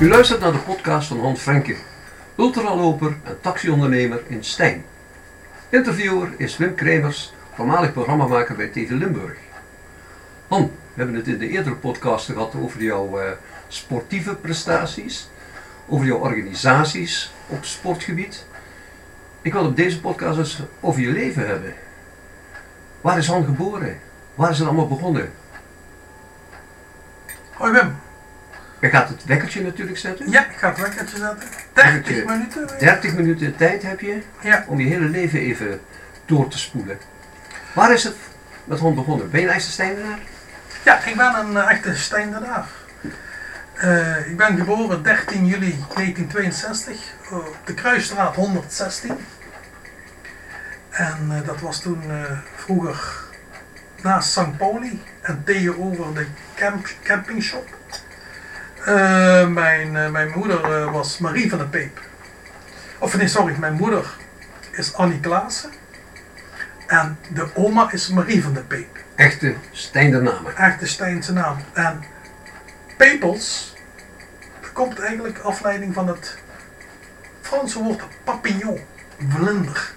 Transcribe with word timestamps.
U 0.00 0.08
luistert 0.08 0.40
naar 0.40 0.52
de 0.52 0.58
podcast 0.58 1.08
van 1.08 1.20
Han 1.20 1.36
Frenke, 1.36 1.76
ultraloper 2.36 3.16
en 3.24 3.40
taxiondernemer 3.40 4.22
in 4.26 4.44
Stijn. 4.44 4.84
Interviewer 5.68 6.28
is 6.36 6.56
Wim 6.56 6.74
Kremers, 6.74 7.32
voormalig 7.54 7.92
programmamaker 7.92 8.56
bij 8.56 8.68
TV 8.68 8.90
Limburg. 8.90 9.36
Han, 10.48 10.62
we 10.62 10.70
hebben 10.94 11.14
het 11.14 11.26
in 11.26 11.38
de 11.38 11.48
eerdere 11.48 11.74
podcast 11.74 12.26
gehad 12.26 12.54
over 12.54 12.82
jouw 12.82 13.18
eh, 13.18 13.30
sportieve 13.68 14.34
prestaties, 14.34 15.28
over 15.88 16.06
jouw 16.06 16.18
organisaties 16.18 17.32
op 17.46 17.64
sportgebied. 17.64 18.46
Ik 19.42 19.52
wil 19.52 19.64
op 19.64 19.76
deze 19.76 20.00
podcast 20.00 20.38
eens 20.38 20.62
over 20.80 21.00
je 21.00 21.12
leven 21.12 21.46
hebben. 21.46 21.74
Waar 23.00 23.18
is 23.18 23.26
Han 23.26 23.44
geboren? 23.44 23.98
Waar 24.34 24.50
is 24.50 24.58
het 24.58 24.66
allemaal 24.66 24.88
begonnen? 24.88 25.32
Hoi 27.52 27.72
Wim. 27.72 28.06
Je 28.80 28.88
gaat 28.88 29.08
het 29.08 29.24
wekkertje 29.24 29.62
natuurlijk 29.62 29.98
zetten. 29.98 30.30
Ja, 30.30 30.46
ik 30.50 30.56
ga 30.56 30.68
het 30.68 30.78
wekkertje 30.80 31.16
zetten. 31.18 31.48
30 31.72 31.92
Wekkertje. 31.92 32.24
minuten. 32.24 32.78
30 32.78 33.14
minuten 33.14 33.56
tijd 33.56 33.82
heb 33.82 34.00
je 34.00 34.22
Ja. 34.40 34.64
om 34.66 34.80
je 34.80 34.86
hele 34.86 35.04
leven 35.08 35.38
even 35.38 35.80
door 36.26 36.48
te 36.48 36.58
spoelen. 36.58 36.98
Waar 37.72 37.92
is 37.92 38.04
het 38.04 38.16
met 38.64 38.78
hond 38.78 38.94
begonnen? 38.94 39.30
Ben 39.30 39.40
je 39.40 39.46
een 39.46 39.52
echte 39.52 39.70
Stijnenaar? 39.70 40.18
ja, 40.84 41.04
ik 41.04 41.16
ben 41.16 41.34
een 41.34 41.56
eh, 41.56 41.70
echte 41.70 41.96
Stijndenaar. 41.96 42.66
Eh 43.74 44.26
ik 44.30 44.36
ben 44.36 44.56
geboren 44.56 45.02
13 45.02 45.46
juli 45.46 45.70
1962 45.94 46.96
op 47.30 47.56
de 47.64 47.74
Kruisstraat 47.74 48.34
116. 48.34 49.16
En 50.90 51.28
eh, 51.30 51.46
dat 51.46 51.60
was 51.60 51.80
toen 51.80 52.02
vroeger 52.56 53.14
naast 54.02 54.30
St. 54.30 54.56
Pauli 54.56 55.02
en 55.20 55.42
tegenover 55.44 56.14
de 56.14 56.26
camp, 56.54 56.88
campingshop. 57.02 57.68
Eh, 58.84 59.46
mijn, 59.46 59.96
eh, 59.96 60.10
mijn 60.10 60.32
moeder 60.34 60.72
eh, 60.72 60.92
was 60.92 61.18
Marie 61.18 61.50
van 61.50 61.58
der 61.58 61.68
Peep. 61.68 62.00
Of 62.98 63.16
nee, 63.16 63.28
sorry, 63.28 63.56
mijn 63.58 63.72
moeder 63.72 64.16
is 64.70 64.94
Annie 64.94 65.20
Klaassen. 65.20 65.70
En 66.86 67.18
de 67.28 67.46
oma 67.54 67.92
is 67.92 68.08
Marie 68.08 68.42
van 68.42 68.52
der 68.52 68.62
Peep. 68.62 68.96
Echte 69.14 69.54
Stijndernamer. 69.72 70.54
Echte 70.54 70.86
Stijnse 70.86 71.32
naam. 71.32 71.56
En 71.72 72.04
Pepels, 72.96 73.74
komt 74.72 75.00
eigenlijk 75.00 75.38
afleiding 75.38 75.94
van 75.94 76.08
het 76.08 76.38
Franse 77.40 77.82
woord 77.82 78.02
papillon, 78.24 78.80
vlinder. 79.28 79.92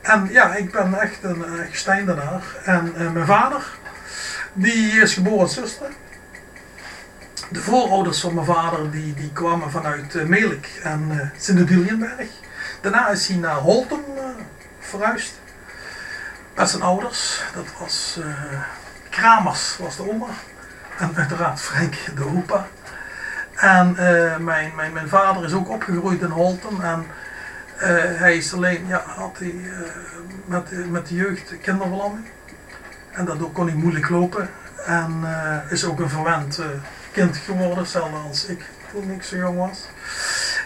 En 0.00 0.28
ja, 0.30 0.54
ik 0.54 0.72
ben 0.72 1.00
echt 1.00 1.22
een 1.22 1.44
Stijndenaar. 1.70 2.42
En 2.64 2.92
mijn 3.12 3.26
vader, 3.26 3.64
die 4.52 5.00
is 5.00 5.14
geboren 5.14 5.40
in 5.40 5.48
Zuster. 5.48 5.88
De 7.52 7.60
voorouders 7.60 8.20
van 8.20 8.34
mijn 8.34 8.46
vader, 8.46 8.90
die, 8.90 9.14
die 9.14 9.32
kwamen 9.32 9.70
vanuit 9.70 10.14
uh, 10.14 10.24
Melik 10.24 10.80
en 10.82 11.10
uh, 11.10 11.20
Sint-Dulienberg. 11.36 12.28
Daarna 12.80 13.08
is 13.08 13.28
hij 13.28 13.36
naar 13.36 13.54
Holtem 13.54 14.04
uh, 14.14 14.22
verhuisd. 14.78 15.32
Met 16.56 16.68
zijn 16.68 16.82
ouders. 16.82 17.42
Dat 17.54 17.66
was 17.78 18.16
uh, 18.18 18.26
Kramers, 19.08 19.76
was 19.76 19.96
de 19.96 20.10
oma. 20.10 20.26
En 20.98 21.12
uiteraard 21.16 21.60
Frank, 21.60 21.94
de 22.14 22.24
opa. 22.24 22.66
En 23.54 23.94
mijn, 24.44 24.72
mijn, 24.74 24.92
mijn 24.92 25.08
vader 25.08 25.44
is 25.44 25.52
ook 25.52 25.68
opgegroeid 25.68 26.20
in 26.20 26.30
Holtem. 26.30 26.80
En 26.80 27.06
hij 28.16 28.36
is 28.36 28.54
alleen, 28.54 28.86
ja, 28.86 29.02
had 29.06 29.38
hij 29.38 29.54
met, 30.44 30.90
met 30.90 31.06
de 31.08 31.14
jeugd 31.14 31.54
kinderverlamming. 31.62 32.26
En 33.10 33.24
daardoor 33.24 33.52
kon 33.52 33.66
hij 33.66 33.76
moeilijk 33.76 34.08
lopen. 34.08 34.50
En 34.86 35.24
is 35.68 35.84
ook 35.84 36.00
een 36.00 36.08
verwend 36.08 36.58
kind 37.20 37.36
geworden, 37.36 37.78
hetzelfde 37.78 38.16
als 38.16 38.46
ik 38.46 38.60
toen 38.92 39.10
ik 39.10 39.22
zo 39.22 39.36
jong 39.36 39.58
was. 39.58 39.78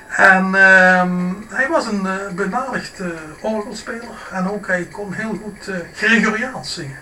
En 0.09 0.47
uh, 0.47 1.05
hij 1.49 1.69
was 1.69 1.87
een 1.87 2.03
uh, 2.05 2.29
benadigd 2.35 3.01
uh, 3.01 3.07
orgelspeler 3.41 4.29
en 4.33 4.51
ook 4.51 4.67
hij 4.67 4.85
kon 4.85 5.13
heel 5.13 5.41
goed 5.43 5.69
uh, 5.69 5.77
Gregoriaans 5.95 6.75
zingen. 6.75 6.99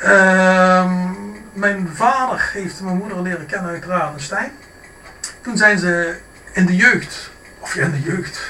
Ehm, 0.00 0.92
mijn 1.52 1.88
vader 1.94 2.50
heeft 2.52 2.80
mijn 2.80 2.96
moeder 2.96 3.22
leren 3.22 3.46
kennen 3.46 3.70
uit 3.70 3.84
Radenstein. 3.84 4.52
Toen 5.40 5.56
zijn 5.56 5.78
ze 5.78 6.16
in 6.52 6.66
de 6.66 6.76
jeugd, 6.76 7.30
of 7.58 7.74
ja 7.74 7.84
in 7.84 7.90
de 7.90 8.02
jeugd, 8.02 8.40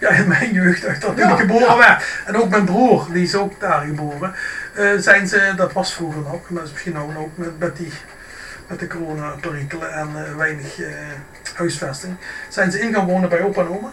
ja 0.00 0.08
in 0.08 0.28
mijn 0.28 0.52
jeugd, 0.52 1.00
dat 1.00 1.16
ja, 1.16 1.30
ik 1.30 1.38
geboren 1.38 1.66
ja. 1.66 1.76
werd. 1.76 2.04
En 2.24 2.36
ook 2.36 2.48
mijn 2.48 2.64
broer, 2.64 3.06
die 3.12 3.22
is 3.22 3.34
ook 3.34 3.60
daar 3.60 3.86
geboren. 3.86 4.34
zijn 4.98 5.28
ze, 5.28 5.52
dat 5.56 5.72
was 5.72 5.94
vroeger 5.94 6.20
nog, 6.20 6.50
maar 6.50 6.62
misschien 6.62 6.98
ook, 6.98 7.18
ook 7.18 7.36
met, 7.36 7.58
met 7.58 7.76
die 7.76 7.92
met 8.66 8.78
de 8.78 8.86
coronaperikelen 8.86 9.92
en 9.92 10.08
uh, 10.16 10.36
weinig 10.36 10.78
uh, 10.78 10.88
huisvesting, 11.54 12.16
zijn 12.48 12.70
ze 12.70 12.80
in 12.80 12.94
gaan 12.94 13.06
wonen 13.06 13.28
bij 13.28 13.42
opa 13.42 13.60
en 13.60 13.68
oma. 13.68 13.90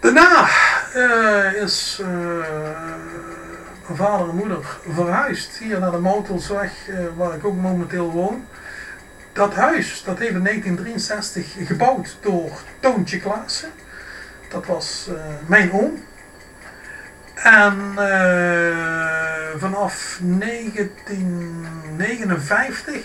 Daarna 0.00 0.48
uh, 0.96 1.62
is 1.62 2.00
mijn 3.86 3.98
vader 3.98 4.28
en 4.28 4.36
moeder 4.36 4.78
verhuisd 4.88 5.56
hier 5.56 5.78
naar 5.78 5.90
de 5.90 5.98
Moutelsweg, 5.98 6.72
waar 7.16 7.34
ik 7.34 7.44
ook 7.44 7.56
momenteel 7.56 8.10
woon. 8.10 8.46
Dat 9.32 9.54
huis, 9.54 10.02
dat 10.04 10.18
heeft 10.18 10.34
in 10.34 10.44
1963 10.44 11.66
gebouwd 11.66 12.16
door 12.20 12.50
Toontje 12.80 13.20
Klaassen. 13.20 13.70
Dat 14.48 14.66
was 14.66 15.10
mijn 15.46 15.72
oom. 15.72 16.04
En 17.34 17.94
vanaf 19.56 20.18
1959 20.22 23.02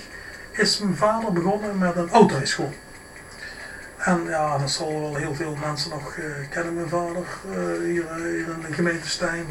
is 0.51 0.79
mijn 0.79 0.95
vader 0.95 1.33
begonnen 1.33 1.77
met 1.77 1.95
een 1.95 2.09
autorijschool. 2.09 2.73
En 3.97 4.23
ja, 4.25 4.57
dat 4.57 4.71
zal 4.71 5.01
wel 5.01 5.15
heel 5.15 5.35
veel 5.35 5.57
mensen 5.65 5.89
nog 5.89 6.15
uh, 6.15 6.25
kennen, 6.49 6.73
mijn 6.73 6.89
vader, 6.89 7.23
hier, 7.83 8.05
hier, 8.15 8.37
in 8.37 8.61
de 8.67 8.73
gemeente 8.73 9.09
Stijn. 9.09 9.45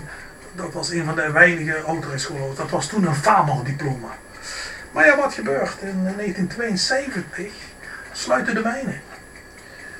Dat 0.54 0.72
was 0.72 0.90
een 0.90 1.04
van 1.04 1.14
de 1.14 1.30
weinige 1.30 1.82
autorijscholen. 1.82 2.56
Dat 2.56 2.70
was 2.70 2.86
toen 2.86 3.06
een 3.06 3.14
FAMO-diploma. 3.14 4.16
Maar 4.92 5.06
ja, 5.06 5.16
wat 5.16 5.34
gebeurt? 5.34 5.76
In 5.80 6.02
1972 6.02 7.52
sluiten 8.12 8.54
de 8.54 8.60
mijnen. 8.60 9.00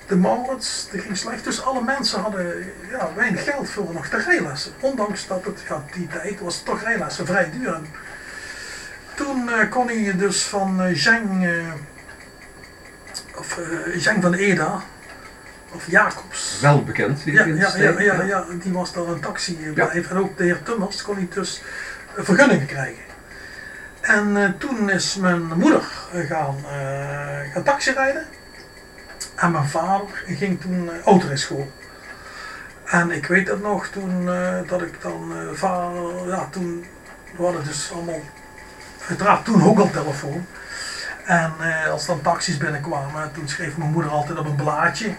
De 0.06 0.17
Maurits, 0.17 0.89
die 0.91 1.00
ging 1.00 1.17
slecht. 1.17 1.44
Dus 1.44 1.62
alle 1.62 1.83
mensen 1.83 2.21
hadden 2.21 2.72
ja, 2.91 3.11
weinig 3.15 3.44
geld 3.44 3.71
voor 3.71 3.93
nog 3.93 4.09
de 4.09 4.17
rijlessen. 4.17 4.72
Ondanks 4.81 5.27
dat 5.27 5.44
het, 5.44 5.61
ja, 5.69 5.84
die 5.93 6.06
tijd 6.06 6.41
was 6.41 6.62
toch 6.62 6.83
rijlessen 6.83 7.27
vrij 7.27 7.50
duur. 7.50 7.75
En 7.75 7.87
toen 9.15 9.49
uh, 9.49 9.71
kon 9.71 9.87
hij 9.87 10.17
dus 10.17 10.43
van 10.43 10.87
uh, 10.87 10.97
Zheng, 10.97 11.44
uh, 11.44 11.72
of 13.37 13.61
Zheng 13.97 14.22
van 14.22 14.34
Eda, 14.34 14.83
of 15.72 15.91
Jacobs. 15.91 16.61
Wel 16.61 16.84
bekend. 16.84 17.23
Ja, 17.25 17.44
ja, 17.44 17.77
ja, 17.77 18.00
ja, 18.00 18.23
ja, 18.23 18.44
die 18.62 18.73
was 18.73 18.93
daar 18.93 19.06
een 19.06 19.21
taxibedrijf. 19.21 20.05
Ja. 20.05 20.11
En 20.11 20.17
ook 20.19 20.37
de 20.37 20.44
heer 20.44 20.62
Tummers 20.62 21.03
kon 21.03 21.17
hij 21.17 21.28
dus 21.34 21.62
vergunningen 22.17 22.67
krijgen. 22.67 23.05
En 24.00 24.55
toen 24.59 24.91
is 24.91 25.17
mijn 25.17 25.43
moeder 25.43 25.83
gaan, 26.12 26.55
gaan 27.53 27.62
taxi 27.62 27.93
rijden. 27.93 28.27
En 29.34 29.50
mijn 29.50 29.69
vader 29.69 30.25
ging 30.27 30.60
toen 30.60 30.84
uh, 30.84 31.04
autorijschool. 31.04 31.72
En 32.84 33.10
ik 33.10 33.27
weet 33.27 33.47
dat 33.47 33.60
nog, 33.60 33.87
toen 33.87 34.22
uh, 34.22 34.59
dat 34.66 34.82
ik 34.82 35.03
dan 35.03 35.32
uh, 35.32 35.53
vader, 35.53 36.28
ja 36.28 36.49
toen, 36.50 36.87
we 37.37 37.43
hadden 37.43 37.65
dus 37.65 37.91
allemaal, 37.93 38.21
uiteraard 39.09 39.44
toen 39.44 39.65
ook 39.65 39.78
al 39.78 39.91
telefoon. 39.91 40.47
En 41.25 41.53
als 41.91 42.06
dan 42.06 42.21
taxis 42.21 42.56
binnenkwamen, 42.56 43.32
toen 43.32 43.49
schreef 43.49 43.76
mijn 43.76 43.91
moeder 43.91 44.10
altijd 44.10 44.38
op 44.38 44.47
een 44.47 44.55
blaadje, 44.55 45.15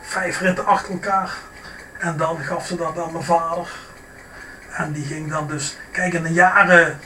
vijf 0.00 0.40
ritten 0.40 0.66
achter 0.66 0.92
elkaar. 0.92 1.34
En 1.98 2.16
dan 2.16 2.38
gaf 2.38 2.66
ze 2.66 2.76
dat 2.76 2.98
aan 2.98 3.12
mijn 3.12 3.24
vader. 3.24 3.68
En 4.70 4.92
die 4.92 5.04
ging 5.04 5.30
dan 5.30 5.46
dus, 5.46 5.76
kijk 5.90 6.12
in 6.12 6.22
de 6.22 6.32
jaren 6.32 6.98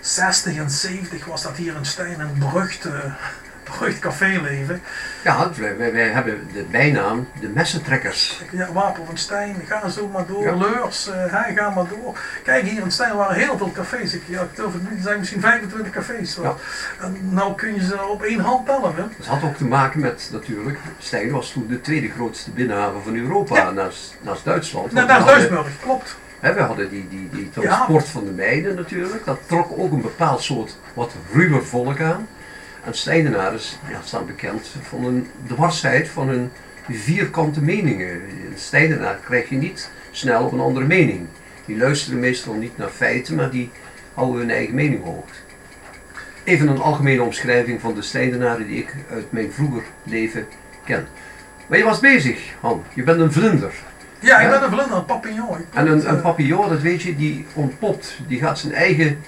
60 0.00 0.56
en 0.56 0.70
70 0.70 1.24
was 1.24 1.42
dat 1.42 1.56
hier 1.56 1.76
in 1.76 1.84
Stijn 1.84 2.20
een 2.20 2.38
berucht 2.38 2.86
berucht 3.78 3.98
caféleven. 3.98 4.82
Ja, 5.24 5.50
wij, 5.56 5.92
wij, 5.92 6.08
hebben 6.08 6.48
de 6.52 6.64
bijnaam 6.70 7.28
de 7.40 7.48
messentrekkers. 7.48 8.42
Ja, 8.50 8.72
Wapen 8.72 9.06
van 9.06 9.16
Stijn, 9.16 9.56
ga 9.66 9.88
zo 9.88 10.08
maar 10.08 10.26
door. 10.26 10.42
Ja. 10.42 10.56
Leurs, 10.56 11.08
uh, 11.08 11.14
hij 11.14 11.54
ga 11.54 11.70
maar 11.70 11.88
door. 11.88 12.18
Kijk, 12.44 12.64
hier 12.64 12.82
in 12.82 12.90
Stijn 12.90 13.16
waren 13.16 13.36
heel 13.36 13.58
veel 13.58 13.72
cafés. 13.72 14.14
Ik, 14.14 14.22
ja, 14.26 14.40
ik 14.40 14.48
geloof 14.54 14.72
het 14.72 14.82
niet, 14.82 14.98
er 14.98 15.02
zijn 15.02 15.18
misschien 15.18 15.40
25 15.40 15.92
cafés. 15.92 16.38
Ja. 16.42 16.54
En 17.00 17.16
nou 17.22 17.54
kun 17.54 17.74
je 17.74 17.84
ze 17.84 18.02
op 18.02 18.22
één 18.22 18.40
hand 18.40 18.66
tellen. 18.66 18.94
Hè? 18.94 19.02
Dat 19.16 19.26
had 19.26 19.42
ook 19.42 19.56
te 19.56 19.64
maken 19.64 20.00
met, 20.00 20.28
natuurlijk, 20.32 20.78
Stijn 20.98 21.30
was 21.30 21.50
toen 21.50 21.66
de 21.68 21.80
tweede 21.80 22.10
grootste 22.10 22.50
binnenhaven 22.50 23.02
van 23.02 23.16
Europa, 23.16 23.56
ja. 23.56 23.70
naast, 23.70 24.16
naast 24.20 24.44
Duitsland. 24.44 24.92
Ja, 24.92 25.04
naast 25.04 25.26
Duitsburg, 25.26 25.66
klopt. 25.80 26.16
We 26.40 26.60
hadden 26.60 26.90
die, 26.90 27.08
die, 27.08 27.28
die 27.30 27.50
transport 27.50 28.04
ja. 28.04 28.10
van 28.10 28.24
de 28.24 28.30
mijnen 28.30 28.74
natuurlijk. 28.74 29.24
Dat 29.24 29.38
trok 29.46 29.78
ook 29.78 29.92
een 29.92 30.00
bepaald 30.00 30.42
soort 30.42 30.76
wat 30.94 31.12
ruwer 31.32 31.64
volk 31.64 32.00
aan. 32.00 32.28
En 32.84 32.94
Stijnenaren 32.94 33.60
ja, 33.90 34.00
staan 34.04 34.26
bekend 34.26 34.70
van 34.82 35.04
een 35.04 35.26
dwarsheid 35.46 36.08
van 36.08 36.28
hun 36.28 36.50
vierkante 36.90 37.62
meningen. 37.62 38.10
In 38.10 38.52
Stijnenaar 38.54 39.18
krijg 39.24 39.48
je 39.48 39.56
niet 39.56 39.90
snel 40.10 40.44
op 40.44 40.52
een 40.52 40.60
andere 40.60 40.86
mening. 40.86 41.26
Die 41.64 41.76
luisteren 41.76 42.20
meestal 42.20 42.54
niet 42.54 42.76
naar 42.76 42.88
feiten, 42.88 43.34
maar 43.34 43.50
die 43.50 43.70
houden 44.14 44.40
hun 44.40 44.50
eigen 44.50 44.74
mening 44.74 45.04
hoog. 45.04 45.24
Even 46.44 46.68
een 46.68 46.80
algemene 46.80 47.22
omschrijving 47.22 47.80
van 47.80 47.94
de 47.94 48.02
strijdenaren 48.02 48.66
die 48.66 48.78
ik 48.78 48.94
uit 49.10 49.32
mijn 49.32 49.52
vroeger 49.52 49.82
leven 50.02 50.46
ken. 50.84 51.06
Maar 51.66 51.78
je 51.78 51.84
was 51.84 52.00
bezig, 52.00 52.54
Han. 52.60 52.82
Je 52.94 53.02
bent 53.02 53.20
een 53.20 53.32
vlinder. 53.32 53.72
Ja, 54.18 54.40
ik 54.40 54.50
ben 54.50 54.62
een 54.62 54.72
vlinder, 54.72 54.96
een 54.96 55.04
papillon. 55.04 55.56
En 55.72 55.86
een, 55.86 56.08
een 56.08 56.16
eh, 56.16 56.22
papillon, 56.22 56.68
dat 56.68 56.80
weet 56.80 57.02
je, 57.02 57.16
die 57.16 57.46
ontpopt. 57.54 58.18
Die 58.26 58.38
gaat 58.38 58.58
zijn 58.58 58.72
eigen 58.72 59.20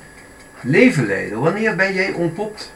leven 0.61 1.07
leiden. 1.07 1.41
Wanneer 1.41 1.77
ben 1.77 1.93
jij 1.95 2.13
ontpopt? 2.13 2.73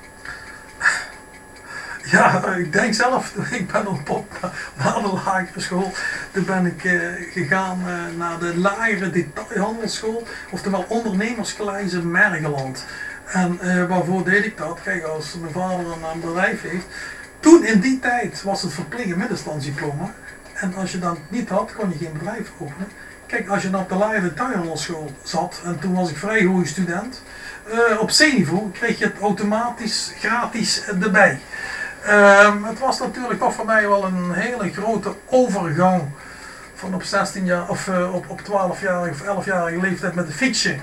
Ja, 2.11 2.55
ik 2.55 2.73
denk 2.73 2.95
zelf, 2.95 3.35
ik 3.61 3.73
ben 3.73 3.87
op 3.87 4.05
pop 4.05 4.53
na 4.77 5.01
de 5.01 5.13
lagere 5.25 5.61
school. 5.61 5.93
Toen 6.31 6.45
ben 6.45 6.67
ik 6.67 6.85
eh, 6.85 6.99
gegaan 7.33 7.81
eh, 7.87 8.17
naar 8.17 8.39
de 8.39 8.57
lagere 8.57 9.11
detailhandelschool, 9.11 10.27
oftewel 10.51 10.85
ondernemerskleis 10.89 11.93
in 11.93 12.11
Mergeland. 12.11 12.85
En 13.27 13.61
eh, 13.61 13.85
waarvoor 13.85 14.25
deed 14.25 14.45
ik 14.45 14.57
dat? 14.57 14.79
Kijk, 14.83 15.05
als 15.05 15.35
mijn 15.41 15.53
vader 15.53 15.87
een, 15.87 16.21
bedrijf 16.21 16.63
heeft. 16.63 16.87
Toen 17.41 17.65
in 17.65 17.81
die 17.81 17.99
tijd 17.99 18.43
was 18.43 18.63
het 18.63 18.73
verplicht 18.73 19.11
een 19.11 19.19
middenstandsdiploma. 19.19 20.15
En 20.55 20.75
als 20.75 20.93
je 20.93 20.99
dat 20.99 21.19
niet 21.29 21.49
had, 21.49 21.73
kon 21.75 21.91
je 21.91 22.05
geen 22.05 22.13
bedrijf 22.13 22.51
openen. 22.59 22.89
Kijk, 23.27 23.49
als 23.49 23.63
je 23.63 23.77
op 23.77 23.89
de 23.89 23.95
lagere 23.95 24.21
detailhandelsschool 24.21 25.13
zat, 25.23 25.61
en 25.65 25.79
toen 25.79 25.95
was 25.95 26.11
ik 26.11 26.17
vrij 26.17 26.45
goede 26.45 26.67
student, 26.67 27.23
eh, 27.65 28.01
op 28.01 28.09
C-niveau 28.09 28.71
kreeg 28.71 28.99
je 28.99 29.05
het 29.05 29.21
automatisch 29.21 30.13
gratis 30.19 30.85
erbij. 30.85 31.41
Ehm, 32.03 32.63
het 32.65 32.79
was 32.79 32.99
natuurlijk 32.99 33.39
toch 33.39 33.55
voor 33.55 33.65
mij 33.65 33.89
wel 33.89 34.05
een 34.05 34.33
hele 34.33 34.73
grote 34.73 35.15
overgang 35.27 36.03
van 36.75 36.95
op 36.95 37.03
16 37.03 37.45
jaar 37.45 37.69
of 37.69 37.89
eh, 37.89 38.15
op, 38.15 38.25
op 38.29 38.41
12-jarige 38.41 39.33
of 39.35 39.45
11-jarige 39.45 39.81
leeftijd 39.81 40.15
met 40.15 40.27
een 40.27 40.33
fietsje. 40.33 40.77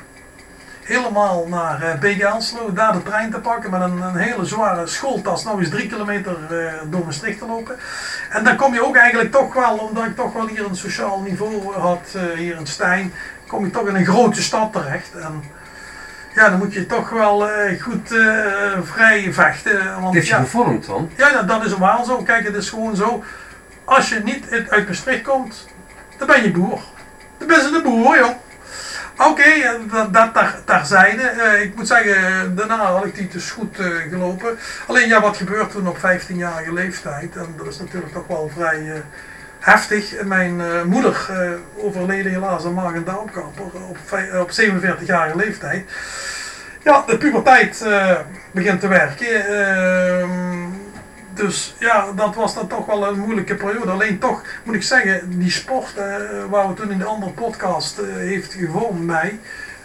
Helemaal 0.83 1.47
naar 1.47 1.81
eh 1.81 1.99
BG 1.99 2.23
Anslo, 2.23 2.73
daar 2.73 2.93
de 2.93 3.03
trein 3.03 3.31
te 3.31 3.39
pakken 3.39 3.71
met 3.71 3.81
een, 3.81 4.01
een 4.01 4.15
hele 4.15 4.45
zware 4.45 4.87
schooltas, 4.87 5.43
nou 5.43 5.59
eens 5.59 5.69
drie 5.69 5.87
kilometer 5.87 6.35
eh, 6.49 6.73
door 6.85 7.05
Maastricht 7.05 7.39
te 7.39 7.45
lopen. 7.45 7.75
En 8.29 8.43
dan 8.43 8.55
kom 8.55 8.73
je 8.73 8.85
ook 8.85 8.95
eigenlijk 8.95 9.31
toch 9.31 9.53
wel, 9.53 9.77
omdat 9.77 10.05
ik 10.05 10.15
toch 10.15 10.33
wel 10.33 10.47
hier 10.47 10.65
een 10.65 10.75
sociaal 10.75 11.21
niveau 11.21 11.73
had, 11.73 12.13
eh, 12.13 12.21
hier 12.37 12.55
in 12.55 12.67
Stijn, 12.67 13.13
kom 13.47 13.65
je 13.65 13.71
toch 13.71 13.87
in 13.87 13.95
een 13.95 14.05
grote 14.05 14.41
stad 14.41 14.71
terecht. 14.73 15.15
En 15.15 15.43
ja, 16.35 16.49
dan 16.49 16.57
moet 16.59 16.73
je 16.73 16.85
toch 16.85 17.09
wel 17.09 17.49
eh, 17.49 17.81
goed 17.81 18.11
eh, 18.11 18.77
vrij 18.83 19.33
vechten. 19.33 20.01
Want, 20.01 20.15
Het 20.15 20.27
je 20.27 20.33
ja, 20.33 20.39
gevormd 20.39 20.85
dan? 20.85 21.11
ja, 21.17 21.31
dat, 21.31 21.47
dat 21.47 21.65
is 21.65 21.77
wel 21.77 22.05
zo. 22.05 22.23
Kijk, 22.23 22.45
het 22.45 22.55
is 22.55 22.69
gewoon 22.69 22.95
zo. 22.95 23.23
Als 23.83 24.09
je 24.09 24.19
niet 24.23 24.45
uit- 24.69 24.87
Maastricht 24.87 25.21
komt, 25.23 25.67
dan 26.17 26.27
ben 26.27 26.43
je 26.43 26.51
boer. 26.51 26.79
Dan 27.37 27.47
ben 27.47 27.61
je 27.61 27.71
de 27.71 27.81
boer, 27.83 28.17
joh. 28.17 28.29
Oké, 29.17 29.41
eh, 29.43 29.71
dat, 29.91 30.13
dat 30.13 30.33
daar, 30.33 30.55
terzijde. 30.65 31.21
Eh, 31.21 31.61
ik 31.61 31.75
moet 31.75 31.87
zeggen, 31.87 32.55
daarna 32.55 32.75
had 32.77 33.05
ik 33.05 33.15
die 33.15 33.27
dus 33.27 33.51
goed 33.51 33.77
gelopen. 34.09 34.57
Alleen 34.87 35.07
ja, 35.07 35.21
wat 35.21 35.37
gebeurt 35.37 35.71
toen 35.71 35.87
op 35.87 35.97
15-jarige 35.97 36.73
leeftijd? 36.73 37.35
En 37.35 37.53
dat 37.57 37.67
is 37.67 37.79
natuurlijk 37.79 38.13
toch 38.13 38.27
wel 38.27 38.51
vrij 38.55 39.03
heftig. 39.65 40.23
Mijn 40.23 40.61
eh, 40.61 40.83
moeder 40.83 41.27
eh, 41.29 41.83
overleden 41.85 42.31
helaas 42.31 42.65
aan 42.65 42.73
maag- 42.73 42.93
en 42.93 43.17
op, 43.17 43.59
op 44.39 44.49
47-jarige 44.49 45.35
leeftijd. 45.35 45.91
Ja, 46.83 47.03
de 47.07 47.17
puberteit 47.17 47.81
eh, 47.81 48.19
begint 48.51 48.79
te 48.79 48.87
werken. 48.87 49.45
Ehm, 49.45 50.29
dus 51.33 51.75
ja, 51.79 52.05
dat 52.15 52.35
was 52.35 52.53
dan 52.53 52.67
toch 52.67 52.85
wel 52.85 53.07
een 53.07 53.19
moeilijke 53.19 53.55
periode. 53.55 53.91
Alleen 53.91 54.19
toch 54.19 54.41
moet 54.63 54.75
ik 54.75 54.83
zeggen, 54.83 55.39
die 55.39 55.51
sport 55.51 55.93
waar 56.49 56.67
we 56.67 56.73
toen 56.73 56.91
in 56.91 56.97
de 56.97 57.05
andere 57.05 57.31
podcast 57.31 58.01
heeft 58.15 58.53
gevormd 58.53 59.05
mij, 59.05 59.39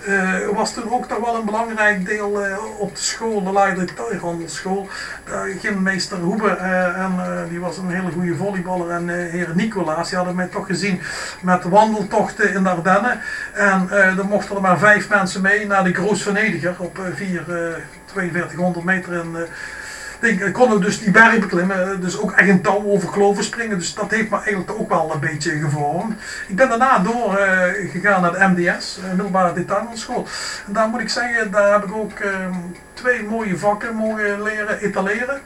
eh, 0.07 0.49
was 0.55 0.75
toen 0.75 0.93
ook 0.93 1.07
toch 1.07 1.19
wel 1.19 1.35
een 1.35 1.45
belangrijk 1.45 2.07
deel 2.07 2.45
eh, 2.45 2.57
op 2.79 2.95
de 2.97 3.03
school, 3.03 3.43
de 3.45 3.53
lagere 3.53 3.85
detailhandelsschool. 3.85 4.89
Daar 5.25 5.47
ging 5.61 5.81
meester 5.81 6.19
Hoeber 6.19 6.57
eh, 6.57 7.05
en 7.05 7.13
eh, 7.19 7.49
die 7.49 7.61
was 7.61 7.79
een 7.79 7.91
hele 7.91 8.11
goede 8.11 8.37
volleyballer 8.37 8.91
en 8.91 9.09
eh 9.11 9.31
heer 9.31 9.49
Nicolaas, 9.55 10.09
die 10.09 10.17
hadden 10.17 10.37
mij 10.37 10.47
toch 10.47 10.67
gezien 10.67 11.01
met 11.43 11.65
wandeltochten 11.65 12.55
in 12.55 12.63
de 12.63 12.69
Ardennen. 12.69 13.21
En 13.55 13.89
eh 13.91 14.19
er 14.19 14.25
mochten 14.25 14.57
er 14.57 14.63
maar 14.63 14.79
vijf 14.79 15.09
mensen 15.09 15.43
mee 15.43 15.67
naar 15.67 15.85
de 15.85 15.95
Groos 15.95 16.23
Venediger 16.23 16.75
op 16.79 16.99
eh, 16.99 17.05
vier, 17.15 17.45
eh, 17.49 17.75
4200 18.13 18.85
meter 18.85 19.13
in 19.13 19.37
eh, 19.37 19.43
ik 20.21 20.41
ik 20.41 20.53
kon 20.53 20.73
ook 20.73 20.83
dus 20.83 21.01
die 21.01 21.11
berg 21.11 21.39
beklimmen, 21.39 22.01
dus 22.01 22.19
ook 22.19 22.33
echt 22.33 22.49
een 22.49 22.63
touw 22.63 22.85
over 22.85 23.11
kloven 23.11 23.45
springen. 23.45 23.79
Dus 23.79 23.95
dat 23.95 24.11
heeft 24.11 24.31
me 24.31 24.37
eigenlijk 24.37 24.71
ook 24.71 24.89
wel 24.89 25.11
een 25.15 25.21
beetje 25.21 25.51
gevormd. 25.51 26.21
Ik 26.49 26.57
ben 26.57 26.69
daarna 26.69 26.99
doorgegaan 26.99 27.89
gegaan 27.91 28.23
naar 28.23 28.33
de 28.33 28.49
MDS, 28.49 28.99
eh, 28.99 29.09
middelbare 29.09 29.55
detailhandelsschool. 29.55 30.27
En 30.67 30.73
daar 30.73 30.89
moet 30.89 31.01
ik 31.01 31.09
zeggen, 31.09 31.51
daar 31.51 31.73
heb 31.73 31.85
ik 31.85 31.95
ook 31.95 32.19
eh, 32.19 32.31
twee 32.93 33.23
mooie 33.23 33.59
vakken 33.59 33.95
mogen 33.95 34.43
leren 34.43 34.79
etaleren. 34.79 35.41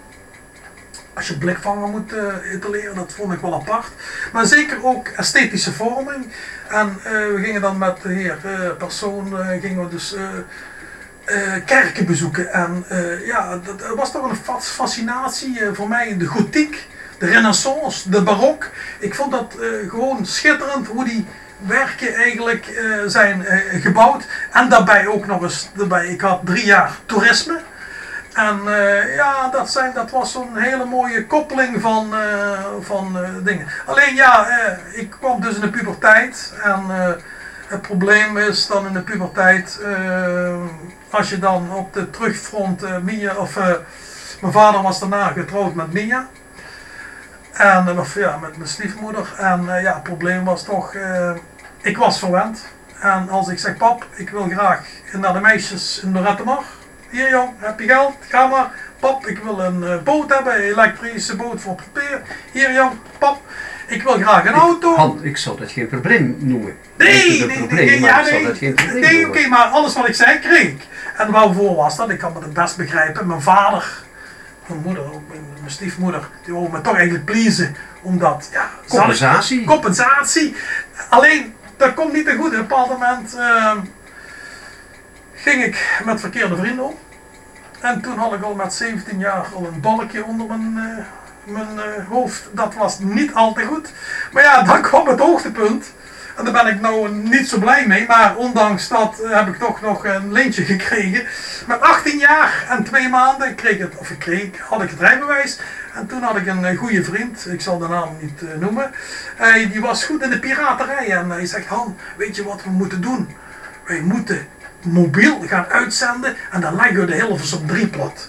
Als 1.15 1.29
je 1.29 1.39
blikvanger 1.39 1.89
moet 1.89 2.13
eh, 2.13 2.53
etaleren, 2.53 2.95
dat 2.95 3.13
vond 3.13 3.33
ik 3.33 3.41
wel 3.41 3.55
apart. 3.55 3.91
Maar 4.33 4.47
zeker 4.47 4.85
ook 4.85 5.09
esthetische 5.09 5.73
vorming. 5.73 6.27
En 6.69 6.89
eh, 7.05 7.13
we 7.13 7.41
gingen 7.45 7.61
dan 7.61 7.79
met 7.79 8.03
de 8.03 8.13
heer 8.13 8.39
eh, 8.43 8.77
Persoon, 8.79 9.41
eh, 9.41 9.61
gingen 9.61 9.85
we 9.85 9.89
dus... 9.89 10.17
eh, 11.25 11.53
kerken 11.65 12.07
bezoeken. 12.07 12.53
En 12.53 12.85
eh, 12.89 13.27
ja, 13.27 13.59
dat, 13.65 13.95
was 13.97 14.13
toch 14.13 14.31
een 14.31 14.37
fa- 14.37 14.61
fascinatie 14.61 15.61
eh, 15.61 15.69
voor 15.73 15.89
mij. 15.89 16.17
De 16.19 16.27
gotiek, 16.27 16.87
de 17.19 17.27
renaissance, 17.27 18.11
de 18.11 18.23
barok. 18.23 18.71
Ik 18.99 19.15
vond 19.15 19.31
dat 19.31 19.57
gewoon 19.89 20.27
schitterend 20.27 20.87
hoe 20.87 21.05
die 21.05 21.27
werken 21.67 22.15
eigenlijk 22.15 22.83
zijn 23.07 23.45
gebouwd. 23.81 24.27
En 24.53 24.69
daarbij 24.69 25.07
ook 25.07 25.27
nog 25.27 25.43
eens, 25.43 25.71
daarbij, 25.75 26.07
ik 26.07 26.21
had 26.21 26.41
drie 26.45 26.65
jaar 26.65 26.93
toerisme. 27.07 27.61
En 28.33 28.61
ja, 29.15 29.49
dat, 29.49 29.71
zijn, 29.71 29.93
dat 29.95 30.11
was 30.11 30.33
zo'n 30.33 30.57
hele 30.57 30.85
mooie 30.85 31.27
koppeling 31.27 31.81
van, 31.81 32.15
van 32.81 33.19
dingen. 33.43 33.67
Alleen 33.87 34.15
ja, 34.15 34.47
ik 34.93 35.11
kwam 35.11 35.41
dus 35.41 35.55
in 35.55 35.61
de 35.61 35.71
puberteit. 35.71 36.53
En 36.63 36.83
het 37.75 37.83
probleem 37.83 38.37
is 38.37 38.67
dan 38.67 38.87
in 38.87 38.93
de 38.93 39.01
puberteit, 39.01 39.81
eh, 39.83 40.57
als 41.11 41.31
je 41.31 41.39
dan 41.39 41.75
op 41.75 41.93
de 41.93 42.11
terugfront 42.11 42.83
eh, 42.83 42.99
Mia, 42.99 43.35
of 43.37 43.57
eh, 43.57 43.75
mijn 44.41 44.53
vader 44.53 44.83
was 44.83 45.01
daarna 45.01 45.27
getrouwd 45.27 45.75
met 45.75 45.93
Mia. 45.93 46.29
En 47.53 47.99
of, 47.99 48.15
ja, 48.15 48.37
met 48.37 48.57
mijn 48.57 48.69
stiefmoeder. 48.69 49.35
En 49.37 49.65
ja, 49.65 49.95
het 49.95 50.03
probleem 50.03 50.45
was 50.45 50.65
toch, 50.65 50.95
ik 51.83 51.97
was 51.97 52.19
verwend. 52.19 52.65
En 53.01 53.29
als 53.29 53.49
ik 53.49 53.59
zeg, 53.59 53.77
pap, 53.77 54.07
ik 54.15 54.31
wil 54.31 54.49
graag 54.49 54.81
naar 55.13 55.33
de 55.33 55.41
meisjes 55.41 56.01
in 56.03 56.13
Lorette 56.13 56.45
Mar. 56.45 56.65
Hier 57.11 57.31
jong, 57.31 57.51
heb 57.59 57.81
je 57.81 57.87
geld? 57.87 58.15
Ga 58.29 58.47
maar. 58.47 58.71
Pap, 59.01 59.27
ik 59.27 59.39
wil 59.39 59.61
een 59.61 60.03
boot 60.05 60.35
hebben, 60.35 60.55
een 60.55 60.61
elektrische 60.61 61.37
boot 61.37 61.61
voor 61.61 61.75
papier. 61.75 62.23
Hier 62.53 62.73
jong, 62.73 62.93
ik 63.87 64.03
wil 64.03 64.13
graag 64.19 64.45
een 64.47 64.53
auto. 64.53 64.95
Han, 64.97 65.19
ik 65.23 65.37
zou 65.37 65.59
dat 65.61 65.71
geen 65.71 65.89
probleem 65.89 66.37
noemen. 66.39 66.77
Nee, 66.97 67.29
nee, 67.29 67.47
nee, 67.47 67.59
probleem, 67.59 67.87
nee, 67.87 68.01
ja, 68.01 68.23
dat 68.43 68.59
geen 68.59 68.75
probleem 68.75 69.01
nee, 69.01 69.29
oké, 69.29 69.49
maar 69.49 69.65
alles 69.65 69.95
wat 69.95 70.09
ik 70.09 70.15
zei, 70.15 70.39
kreeg 70.39 70.63
ik. 70.63 70.87
En 71.17 71.31
waarvoor 71.31 71.75
was 71.75 71.97
dat? 71.97 72.11
Ik 72.11 72.19
kan 72.19 72.33
me 72.33 72.41
het 72.41 72.53
best 72.53 72.77
begrijpen. 72.77 73.27
Mijn 73.27 73.41
vader, 73.43 74.03
mijn 74.67 74.81
moeder, 74.85 75.05
mijn, 75.29 75.45
mijn 75.59 75.71
stiefmoeder, 75.71 76.29
die 76.45 76.55
wou 76.55 76.71
me 76.71 76.81
toch 76.81 76.95
eigenlijk 76.95 77.25
pleasen. 77.25 77.77
Omdat, 78.03 78.49
ja, 78.53 78.63
ik- 78.83 78.89
Compensatie? 78.89 79.65
compensatie. 79.65 80.57
Alleen, 81.09 81.55
dat 81.77 81.95
komt 81.95 82.13
niet 82.13 82.25
te 82.27 82.35
goed. 82.37 82.47
Op 82.47 82.53
een 82.53 82.59
bepaald 82.59 82.89
moment 82.89 83.35
ehm, 83.37 83.79
ging 85.35 85.65
ik 85.65 86.01
met 86.05 86.21
verkeerde 86.21 86.57
vrienden 86.57 86.85
om. 86.85 86.95
En 87.81 88.01
toen 88.01 88.19
had 88.19 88.33
ik 88.33 88.43
al 88.43 88.55
met 88.55 88.75
17 88.75 89.19
jaar 89.19 89.47
al 89.55 89.67
een 89.73 89.81
balkje 89.81 90.25
onder 90.25 90.47
mijn, 90.47 90.79
eh, 90.99 91.05
mijn 91.45 91.79
eh, 91.79 92.07
hoofd. 92.09 92.49
Dat 92.53 92.75
was 92.75 92.99
niet 92.99 93.35
al 93.35 93.53
te 93.53 93.65
goed. 93.65 93.93
Maar 94.33 94.43
ja, 94.43 94.63
dan 94.73 94.83
kwam 94.83 95.07
het 95.09 95.19
hoogtepunt. 95.19 95.93
En 96.37 96.45
daar 96.45 96.53
ben 96.53 96.75
ik 96.75 96.81
nou 96.81 97.11
niet 97.11 97.49
zo 97.49 97.59
blij 97.59 97.87
mee. 97.87 98.07
Maar 98.07 98.37
ondanks 98.37 98.89
dat 98.89 99.21
eh, 99.21 99.37
heb 99.37 99.49
ik 99.49 99.59
toch 99.59 99.81
nog 99.81 100.05
een 100.05 100.33
leentje 100.33 100.65
gekregen. 100.75 101.27
Met 101.67 101.81
18 101.81 102.19
jaar 102.19 102.67
en 102.69 102.85
twee 102.85 103.09
maanden 103.09 103.55
kreeg 103.55 103.79
het, 103.79 103.97
of 103.97 104.11
ik 104.11 104.19
kreeg, 104.19 104.59
had 104.59 104.83
ik 104.83 104.91
het 104.91 105.01
rijbewijs. 105.01 105.61
En 105.95 106.07
toen 106.07 106.23
had 106.23 106.37
ik 106.37 106.47
een 106.47 106.65
eh, 106.65 106.79
goede 106.79 107.05
vriend, 107.05 107.47
ik 107.47 107.61
zal 107.61 107.79
de 107.79 107.89
naam 107.89 108.17
niet 108.21 108.61
noemen. 108.61 108.91
Hij 109.37 109.71
die 109.71 109.81
was 109.81 110.05
goed 110.05 110.23
in 110.23 110.31
de 110.31 110.39
piraterij. 110.39 111.11
En 111.11 111.31
hij 111.31 111.47
zegt, 111.47 111.67
Han, 111.67 111.97
weet 112.17 112.37
je 112.37 112.45
wat 112.45 112.63
we 112.65 112.71
moeten 112.71 113.01
doen? 113.01 113.37
Wij 113.87 114.01
moeten 114.01 114.47
mobiel 114.85 115.41
gaan 115.47 115.67
uitzenden 115.67 116.37
en 116.51 116.61
dan 116.61 116.75
leggen 116.75 117.01
we 117.01 117.07
de 117.07 117.15
Hilversum 117.15 117.67
3 117.67 117.89
plat. 117.89 118.29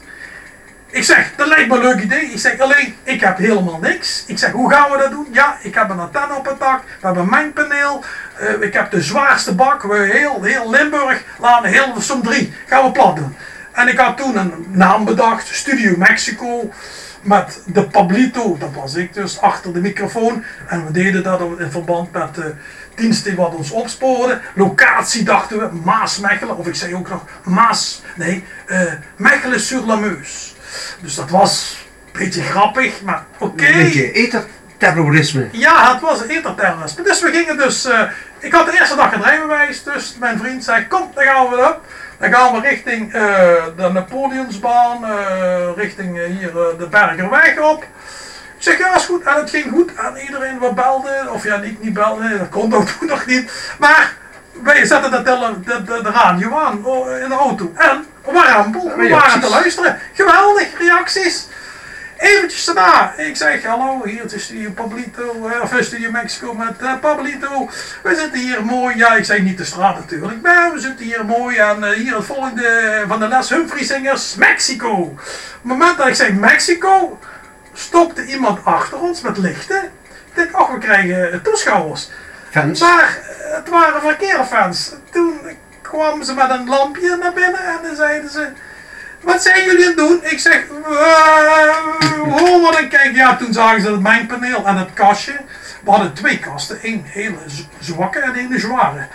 Ik 0.95 1.03
zeg, 1.03 1.31
dat 1.35 1.47
lijkt 1.47 1.67
me 1.67 1.75
een 1.75 1.81
leuk 1.81 2.01
idee. 2.01 2.25
Ik 2.25 2.39
zeg 2.39 2.59
alleen, 2.59 2.95
ik 3.03 3.21
heb 3.21 3.37
helemaal 3.37 3.79
niks. 3.79 4.23
Ik 4.27 4.37
zeg, 4.37 4.51
hoe 4.51 4.71
gaan 4.71 4.91
we 4.91 4.97
dat 4.97 5.11
doen? 5.11 5.27
Ja, 5.31 5.57
ik 5.61 5.75
heb 5.75 5.89
een 5.89 5.99
antenne 5.99 6.35
op 6.35 6.45
het 6.45 6.59
dak. 6.59 6.81
We 6.83 7.05
hebben 7.05 7.23
een 7.23 7.29
mengpaneel. 7.29 8.03
eh, 8.37 8.61
ik 8.61 8.73
heb 8.73 8.91
de 8.91 9.01
zwaarste 9.01 9.55
bak. 9.55 9.83
We 9.83 9.97
heel, 9.97 10.43
heel 10.43 10.69
Limburg. 10.69 11.23
Laten 11.39 11.69
Hilversum 11.69 12.21
3. 12.21 12.53
Gaan 12.67 12.83
we 12.83 12.91
plat 12.91 13.15
doen. 13.15 13.35
En 13.71 13.87
ik 13.87 13.97
had 13.99 14.17
toen 14.17 14.37
een 14.37 14.65
naam 14.67 15.05
bedacht. 15.05 15.47
Studio 15.55 15.97
Mexico. 15.97 16.69
met 17.21 17.61
de 17.65 17.83
Pablito, 17.83 18.57
dat 18.57 18.73
was 18.73 18.95
ik 18.95 19.13
dus, 19.13 19.41
achter 19.41 19.73
de 19.73 19.79
microfoon. 19.79 20.43
En 20.67 20.85
we 20.85 20.91
deden 20.91 21.23
dat 21.23 21.41
in 21.57 21.71
verband 21.71 22.11
met 22.11 22.35
de 22.35 22.53
dienst 22.95 23.23
die 23.23 23.35
wat 23.35 23.55
ons 23.55 23.71
opsporen. 23.71 24.41
Locatie 24.55 25.23
dachten 25.23 25.59
we, 25.59 25.69
Maasmechelen, 25.83 26.57
of 26.57 26.67
ik 26.67 26.75
zei 26.75 26.95
ook 26.95 27.09
nog 27.09 27.23
Maas, 27.43 28.03
nee, 28.15 28.43
uh, 28.67 28.81
Mechelen 29.15 29.59
sur 29.59 29.81
la. 29.81 29.99
Dus 31.00 31.15
dat 31.15 31.29
was 31.29 31.77
een 32.12 32.20
beetje 32.20 32.41
grappig, 32.41 33.01
maar 33.01 33.25
oké. 33.38 33.65
Een 33.65 33.84
beetje 33.84 34.12
eterterrorisme. 34.12 35.48
Ja, 35.51 35.94
het 35.94 36.01
was 36.01 36.24
eterterrorisme. 36.24 37.03
Dus 37.03 37.22
we 37.22 37.32
gingen 37.32 37.58
dus, 37.58 37.86
uh, 37.86 38.01
ik 38.39 38.53
had 38.53 38.65
de 38.65 38.77
eerste 38.79 38.96
dag 38.96 39.13
een 39.13 39.24
rijbewijs, 39.24 39.84
dus 39.84 40.15
mijn 40.20 40.38
vriend 40.38 40.63
zei, 40.63 40.88
kom, 40.88 41.12
dan 41.13 41.24
gaan 41.24 41.50
we 41.50 41.55
op. 41.55 41.82
Dan 42.20 42.34
gaan 42.34 42.53
we 42.53 42.67
richting 42.67 43.15
uh, 43.15 43.22
de 43.77 43.89
Napoleonsbaan, 43.94 45.03
uh, 45.03 45.70
richting 45.75 46.25
hier 46.39 46.51
de 46.53 46.88
Bergerweg 46.89 47.60
op. 47.60 47.84
Ik 48.58 48.63
zeg 48.63 48.77
ja, 48.77 48.96
is 48.96 49.05
goed. 49.05 49.24
En 49.24 49.36
het 49.36 49.50
ging 49.50 49.72
goed. 49.72 49.94
En 49.96 50.17
iedereen 50.17 50.60
wat 50.60 50.75
belde, 50.75 51.29
of 51.32 51.44
ja, 51.44 51.58
niet, 51.58 51.84
niet 51.84 51.94
belde, 51.94 52.38
dat 52.38 52.50
kon 52.50 52.74
ook 52.74 52.89
toen 52.89 53.08
nog 53.15 53.25
niet. 53.25 53.51
Maar 53.79 54.13
wij 54.63 54.85
zetten 54.85 55.12
de, 55.12 55.21
de, 55.24 55.83
de, 55.83 56.01
de 56.01 56.09
radio 56.09 56.57
aan 56.57 56.77
in 57.21 57.29
de 57.29 57.35
auto. 57.39 57.71
En 57.75 58.05
we 58.25 58.31
waren, 58.31 58.71
we 58.71 59.09
waren 59.09 59.41
te 59.41 59.50
luisteren. 59.50 60.00
Geweldig, 60.13 60.77
reacties. 60.77 61.47
Eventjes 62.17 62.65
daarna, 62.65 63.13
ik 63.17 63.35
zeg 63.35 63.63
hallo, 63.63 64.01
hier 64.05 64.33
is 64.33 64.43
Studio 64.43 64.71
Pablito, 64.71 65.50
of 65.62 65.75
Studio 65.79 66.12
Mexico 66.12 66.53
met 66.53 66.81
uh, 66.81 67.00
Pablito. 67.00 67.69
We 68.03 68.15
zitten 68.15 68.39
hier 68.39 68.65
mooi, 68.65 68.97
ja 68.97 69.15
ik 69.15 69.25
zeg 69.25 69.41
niet 69.41 69.57
de 69.57 69.65
straat 69.65 69.95
natuurlijk, 69.95 70.41
maar 70.41 70.71
we 70.74 70.79
zitten 70.79 71.05
hier 71.05 71.25
mooi 71.25 71.57
en 71.57 71.83
uh, 71.83 71.89
hier 71.89 72.15
het 72.15 72.25
volgende 72.25 73.03
van 73.07 73.19
de 73.19 73.27
les 73.27 73.50
Humphrey 73.50 73.83
Singers, 73.83 74.35
Mexico. 74.35 74.91
Op 74.91 75.17
het 75.17 75.63
moment 75.63 75.97
dat 75.97 76.07
ik 76.07 76.15
zeg 76.15 76.33
Mexico, 76.33 77.19
stopte 77.74 78.25
iemand 78.25 78.65
achter 78.65 79.00
ons 79.00 79.21
met 79.21 79.38
lichten. 79.38 79.83
Ik 79.83 80.35
denk, 80.35 80.51
ach 80.51 80.71
we 80.71 80.77
krijgen 80.77 81.41
toeschouwers. 81.41 82.09
Maar 82.63 83.19
het 83.53 83.69
waren 83.69 84.01
verkeerde 84.01 84.45
fans. 84.45 84.91
Toen 85.12 85.39
kwamen 85.81 86.25
ze 86.25 86.33
met 86.33 86.50
een 86.50 86.67
lampje 86.67 87.15
naar 87.15 87.33
binnen 87.33 87.65
en 87.65 87.79
dan 87.83 87.95
zeiden 87.95 88.29
ze... 88.29 88.51
Wat 89.21 89.41
zijn 89.41 89.65
jullie 89.65 89.81
aan 89.81 89.88
het 89.88 89.97
doen? 89.97 90.19
Ik 90.24 90.39
zeg, 90.39 90.65
oh, 92.41 92.62
wat 92.62 92.79
ik 92.79 92.89
kijk. 92.89 93.15
Ja, 93.15 93.35
toen 93.35 93.53
zagen 93.53 93.81
ze 93.81 93.91
het 93.91 94.01
mijn 94.01 94.25
paneel 94.25 94.65
en 94.65 94.75
het 94.75 94.93
kastje. 94.93 95.39
We 95.83 95.91
hadden 95.91 96.13
twee 96.13 96.39
kasten, 96.39 96.81
één 96.81 97.03
hele 97.03 97.38
zwakke 97.79 98.19
en 98.19 98.35
één 98.35 98.59
zware. 98.59 99.07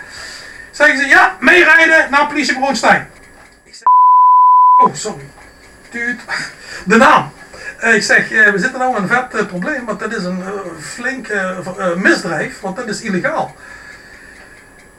Zeggen 0.71 0.97
ze, 0.97 1.05
ja, 1.05 1.35
meerijden 1.39 2.11
naar 2.11 2.27
politiebureau 2.27 2.75
Stijn. 2.75 3.09
Ik 3.63 3.75
zeg, 3.75 3.83
oh, 4.87 4.93
sorry. 4.93 5.29
Tuut. 5.89 6.21
De 6.85 6.97
naam. 6.97 7.31
Ik 7.81 8.03
zeg, 8.03 8.29
we 8.29 8.59
zitten 8.59 8.79
nou 8.79 8.95
in 8.95 9.03
een 9.03 9.07
vet 9.09 9.47
probleem, 9.47 9.85
want 9.85 9.99
dat 9.99 10.13
is 10.13 10.23
een 10.23 10.43
flink 10.79 11.27
misdrijf, 11.95 12.59
want 12.59 12.75
dat 12.75 12.87
is 12.87 13.01
illegaal. 13.01 13.55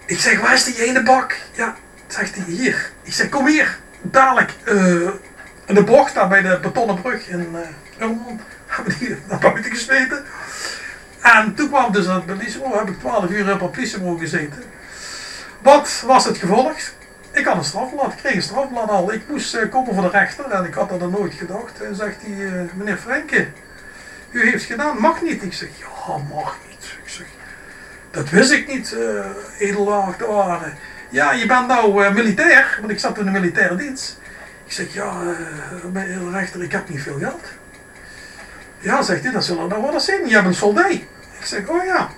Ik 0.06 0.20
zeg, 0.20 0.40
waar 0.40 0.54
is 0.54 0.64
die 0.64 0.84
ene 0.84 1.02
bak? 1.02 1.36
Ja, 1.52 1.74
zegt 2.06 2.34
hij, 2.34 2.44
hier. 2.44 2.90
Ik 3.02 3.12
zeg, 3.12 3.28
kom 3.28 3.46
hier 3.46 3.78
dadelijk 4.02 4.52
in 5.66 5.74
de 5.74 5.84
bocht 5.84 6.14
daar 6.14 6.28
bij 6.28 6.42
de 6.42 6.58
betonnen 6.62 7.00
brug 7.00 7.28
in 7.28 7.56
uh, 7.98 8.08
hebben 8.66 8.98
die 8.98 9.16
naar 9.28 9.38
buiten 9.38 9.70
gesmeten. 9.70 10.24
En 11.20 11.54
toen 11.54 11.68
kwam 11.68 11.92
dus 11.92 12.06
het 12.06 12.26
politiebureau, 12.26 12.78
heb 12.78 12.88
ik 12.88 12.98
12 12.98 13.30
uur 13.30 13.52
op 13.52 13.72
politiebureau 13.72 14.18
gezeten. 14.18 14.62
Wat 15.62 16.02
was 16.06 16.24
het 16.24 16.38
gevolg? 16.38 16.78
Ik 17.32 17.44
had 17.44 17.56
een 17.56 17.64
strafblad, 17.64 18.12
ik 18.12 18.18
kreeg 18.18 18.34
een 18.34 18.42
strafblad 18.42 18.88
al. 18.88 19.12
Ik 19.12 19.22
moest 19.28 19.54
uh, 19.54 19.70
komen 19.70 19.94
voor 19.94 20.02
de 20.02 20.10
rechter 20.10 20.50
en 20.50 20.64
ik 20.64 20.74
had 20.74 20.88
dat 20.88 21.00
er 21.00 21.08
nooit 21.08 21.34
gedacht. 21.34 21.82
En 21.82 21.94
zegt 21.94 22.16
hij, 22.22 22.30
uh, 22.30 22.62
meneer 22.74 22.96
Frenke, 22.96 23.46
u 24.30 24.50
heeft 24.50 24.64
gedaan, 24.64 24.98
mag 24.98 25.22
niet. 25.22 25.42
Ik 25.42 25.52
zeg, 25.52 25.68
ja, 25.78 26.16
mag 26.34 26.58
niet. 26.68 26.96
Ik 27.04 27.08
zeg, 27.08 27.26
dat 28.10 28.30
wist 28.30 28.50
ik 28.50 28.68
niet, 28.68 28.92
uh. 28.92 29.26
Ja, 31.08 31.32
je 31.32 31.46
bent 31.46 31.66
nou 31.66 32.12
militair, 32.12 32.76
want 32.80 32.92
ik 32.92 32.98
zat 32.98 33.18
in 33.18 33.24
de 33.24 33.30
militaire 33.30 33.76
dienst. 33.76 34.20
Ik 34.64 34.72
zeg, 34.72 34.94
ja, 34.94 35.12
uh, 35.94 36.32
rechter, 36.32 36.62
ik 36.62 36.72
heb 36.72 36.88
niet 36.88 37.02
veel 37.02 37.18
geld. 37.18 37.48
Ja, 38.78 39.02
zegt 39.02 39.22
hij, 39.22 39.32
dat 39.32 39.44
zullen 39.44 39.62
er 39.62 39.68
nou 39.68 39.82
wel 39.82 39.92
eens 39.92 40.04
zijn. 40.04 40.28
Je 40.28 40.34
hebt 40.34 40.46
een 40.46 40.54
soldaat. 40.54 40.90
Ik 40.90 41.44
zeg, 41.44 41.68
oh 41.68 41.84
ja. 41.84 42.10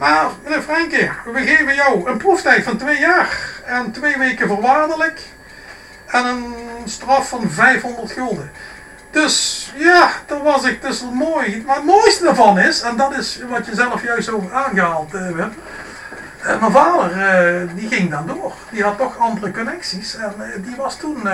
Maar 0.00 0.30
meneer 0.42 0.62
Franke, 0.62 1.10
we 1.24 1.46
geven 1.46 1.74
jou 1.74 2.10
een 2.10 2.16
proeftijd 2.16 2.64
van 2.64 2.76
twee 2.76 2.98
jaar. 2.98 3.60
En 3.64 3.90
twee 3.90 4.18
weken 4.18 4.48
voorwaardelijk. 4.48 5.20
En 6.06 6.24
een 6.24 6.54
straf 6.84 7.28
van 7.28 7.50
500 7.50 8.12
gulden. 8.12 8.50
Dus 9.10 9.70
ja, 9.76 10.10
dat 10.26 10.42
was 10.42 10.64
ik 10.64 10.82
dus 10.82 11.04
mooi. 11.12 11.62
Maar 11.66 11.76
het 11.76 11.84
mooiste 11.84 12.24
daarvan 12.24 12.58
is, 12.58 12.80
en 12.80 12.96
dat 12.96 13.16
is 13.16 13.40
wat 13.48 13.66
je 13.66 13.74
zelf 13.74 14.02
juist 14.02 14.30
over 14.30 14.54
aangehaald 14.54 15.12
hebt. 15.12 15.54
Uh, 16.44 16.60
mijn 16.60 16.72
vader, 16.72 17.10
uh, 17.16 17.70
die 17.74 17.88
ging 17.88 18.10
dan 18.10 18.26
door. 18.26 18.52
Die 18.70 18.82
had 18.82 18.98
toch 18.98 19.18
andere 19.18 19.50
connecties. 19.50 20.16
En 20.16 20.34
die 20.56 20.76
was 20.76 20.96
toen 20.96 21.28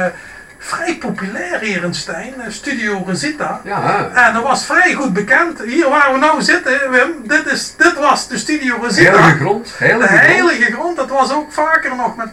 vrij 0.66 0.96
populair 0.96 1.60
hier 1.60 1.84
in 1.84 1.94
Stijn, 1.94 2.34
Studio 2.48 3.02
Rosita. 3.06 3.60
Ja. 3.64 4.10
En 4.14 4.34
dat 4.34 4.42
was 4.42 4.64
vrij 4.64 4.94
goed 4.94 5.12
bekend. 5.12 5.62
Hier 5.62 5.88
waar 5.88 6.12
we 6.12 6.18
nou 6.18 6.42
zitten, 6.42 6.90
Wim, 6.90 7.12
dit, 7.24 7.46
is, 7.46 7.74
dit 7.76 7.94
was 7.94 8.28
de 8.28 8.38
Studio 8.38 8.76
Rosita. 8.80 9.10
Heilige 9.10 9.38
grond. 9.38 9.74
Heilige, 9.78 10.12
de 10.12 10.18
heilige 10.18 10.62
grond. 10.62 10.74
grond. 10.74 10.96
Dat 10.96 11.10
was 11.10 11.32
ook 11.32 11.52
vaker 11.52 11.96
nog 11.96 12.16
met, 12.16 12.30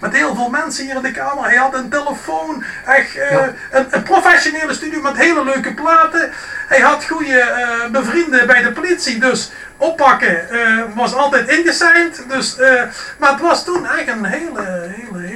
met 0.00 0.12
heel 0.12 0.34
veel 0.34 0.50
mensen 0.50 0.84
hier 0.84 0.96
in 0.96 1.02
de 1.02 1.10
kamer. 1.10 1.44
Hij 1.44 1.56
had 1.56 1.74
een 1.74 1.88
telefoon, 1.88 2.64
echt 2.86 3.12
ja. 3.12 3.52
een, 3.70 3.86
een, 3.90 4.02
professionele 4.02 4.74
studio 4.74 5.00
met 5.00 5.16
hele 5.16 5.44
leuke 5.44 5.74
platen. 5.74 6.30
Hij 6.68 6.80
had 6.80 7.04
goede 7.04 7.44
bevrienden 7.92 8.46
bij 8.46 8.62
de 8.62 8.72
politie, 8.72 9.18
dus 9.18 9.50
oppakken 9.76 10.46
was 10.94 11.14
altijd 11.14 11.48
ingeseind. 11.48 12.22
Dus, 12.28 12.56
maar 13.18 13.30
het 13.30 13.40
was 13.40 13.64
toen 13.64 13.86
eigenlijk 13.86 14.18
een 14.18 14.40
hele, 14.40 14.88
hele, 14.96 15.18
hele 15.18 15.33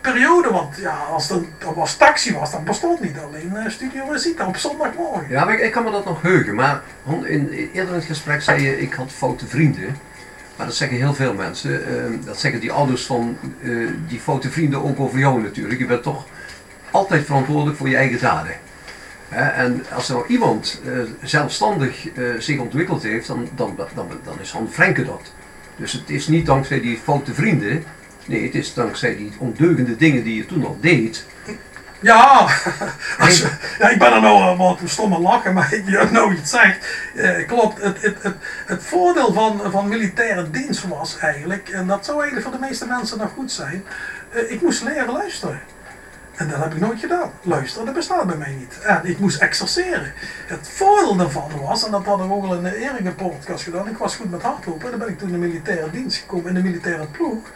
periode. 0.00 0.50
Want 0.50 0.76
ja, 0.76 0.96
als 0.96 1.30
er, 1.30 1.42
was 1.74 1.96
taxi 1.96 2.34
was, 2.34 2.50
dan 2.50 2.64
bestond 2.64 3.00
niet 3.00 3.18
alleen 3.18 3.52
uh, 3.54 3.68
Studio 3.68 4.04
Rosita 4.04 4.46
op 4.46 4.56
zondagmorgen. 4.56 5.26
Ja, 5.28 5.44
maar 5.44 5.54
ik, 5.54 5.60
ik, 5.60 5.72
kan 5.72 5.84
me 5.84 5.90
dat 5.90 6.04
nog 6.04 6.22
heugen. 6.22 6.54
Maar 6.54 6.82
in, 7.24 7.48
eerder 7.48 7.88
in 7.88 7.94
het 7.94 8.04
gesprek 8.04 8.42
zei 8.42 8.62
je, 8.62 8.80
ik 8.80 8.92
had 8.92 9.12
foute 9.12 9.46
vrienden. 9.46 9.96
Maar 10.56 10.66
dat 10.66 10.78
zeggen 10.78 10.96
heel 10.96 11.14
veel 11.14 11.34
mensen. 11.34 11.82
dat 12.24 12.38
zeggen 12.38 12.60
die 12.60 12.72
ouders 12.72 13.06
van 13.06 13.38
die 14.08 14.20
foute 14.20 14.50
vrienden 14.50 14.82
ook 14.82 15.00
over 15.00 15.18
jou 15.18 15.42
natuurlijk. 15.42 15.80
Je 15.80 15.86
bent 15.86 16.02
toch 16.02 16.26
altijd 16.90 17.24
verantwoordelijk 17.24 17.76
voor 17.76 17.88
je 17.88 17.96
eigen 17.96 18.20
daden. 18.20 18.52
en 19.28 19.84
als 19.92 20.08
er 20.08 20.14
nou 20.14 20.26
iemand 20.26 20.80
uh, 20.84 21.02
zelfstandig 21.22 22.08
zich 22.38 22.58
ontwikkeld 22.58 23.02
heeft, 23.02 23.26
dan, 23.26 23.48
dan, 23.54 23.76
dan, 23.94 24.08
dan 24.24 24.40
is 24.40 24.50
Han 24.50 24.68
Frenke 24.70 25.04
dat. 25.04 25.32
Dus 25.76 25.92
het 25.92 26.10
is 26.10 26.28
niet 26.28 26.46
dankzij 26.46 26.80
die 26.80 26.98
foute 26.98 27.34
vrienden, 27.34 27.84
nee, 28.26 28.44
het 28.44 28.54
is 28.54 28.74
dankzij 28.74 29.16
die 29.16 29.32
ondeugende 29.38 29.96
dingen 29.96 30.24
die 30.24 30.36
je 30.36 30.46
toen 30.46 30.66
al 30.66 30.78
deed. 30.80 31.26
Ja, 32.00 32.48
als, 33.18 33.44
ja 33.78 33.88
ik 33.88 33.98
ben 33.98 34.12
er 34.12 34.20
nou 34.20 34.56
wat 34.56 34.78
stomme 34.84 35.18
lachen, 35.18 35.54
maar 35.54 35.74
je 35.74 36.08
nou 36.12 36.34
iets 36.34 36.50
zegt, 36.50 36.86
eh, 37.14 37.46
klopt. 37.46 37.82
Het, 37.82 38.02
het, 38.02 38.22
het, 38.22 38.36
het 38.66 38.82
voordeel 38.82 39.32
van, 39.32 39.60
van 39.70 39.88
militaire 39.88 40.50
dienst 40.50 40.88
was 40.88 41.18
eigenlijk, 41.18 41.68
en 41.68 41.86
dat 41.86 42.04
zou 42.04 42.18
eigenlijk 42.18 42.48
voor 42.48 42.58
de 42.60 42.66
meeste 42.66 42.86
mensen 42.86 43.18
nog 43.18 43.30
goed 43.34 43.52
zijn, 43.52 43.84
ik 44.48 44.62
moest 44.62 44.82
leren 44.82 45.12
luisteren. 45.12 45.60
En 46.40 46.48
dat 46.48 46.58
heb 46.58 46.74
ik 46.74 46.80
nooit 46.80 47.00
gedaan. 47.00 47.30
Luisteren, 47.42 47.86
dat 47.86 47.94
bestaat 47.94 48.26
bij 48.26 48.36
mij 48.36 48.54
niet. 48.58 48.78
En 48.82 49.00
ik 49.04 49.18
moest 49.18 49.40
exerceren. 49.40 50.12
Het 50.46 50.68
voordeel 50.68 51.16
daarvan 51.16 51.50
was, 51.62 51.84
en 51.84 51.90
dat 51.90 52.04
hadden 52.04 52.28
we 52.28 52.34
ook 52.34 52.44
al 52.44 52.54
in 52.54 52.62
de 52.62 52.76
eerige 52.76 53.14
podcast 53.14 53.64
gedaan, 53.64 53.88
ik 53.88 53.96
was 53.96 54.16
goed 54.16 54.30
met 54.30 54.42
hardlopen. 54.42 54.84
En 54.84 54.90
dan 54.90 54.98
ben 54.98 55.08
ik 55.08 55.18
toen 55.18 55.28
in 55.28 55.40
de 55.40 55.46
militaire 55.46 55.90
dienst 55.90 56.18
gekomen, 56.18 56.48
in 56.48 56.54
de 56.54 56.62
militaire 56.62 57.06
ploeg. 57.06 57.50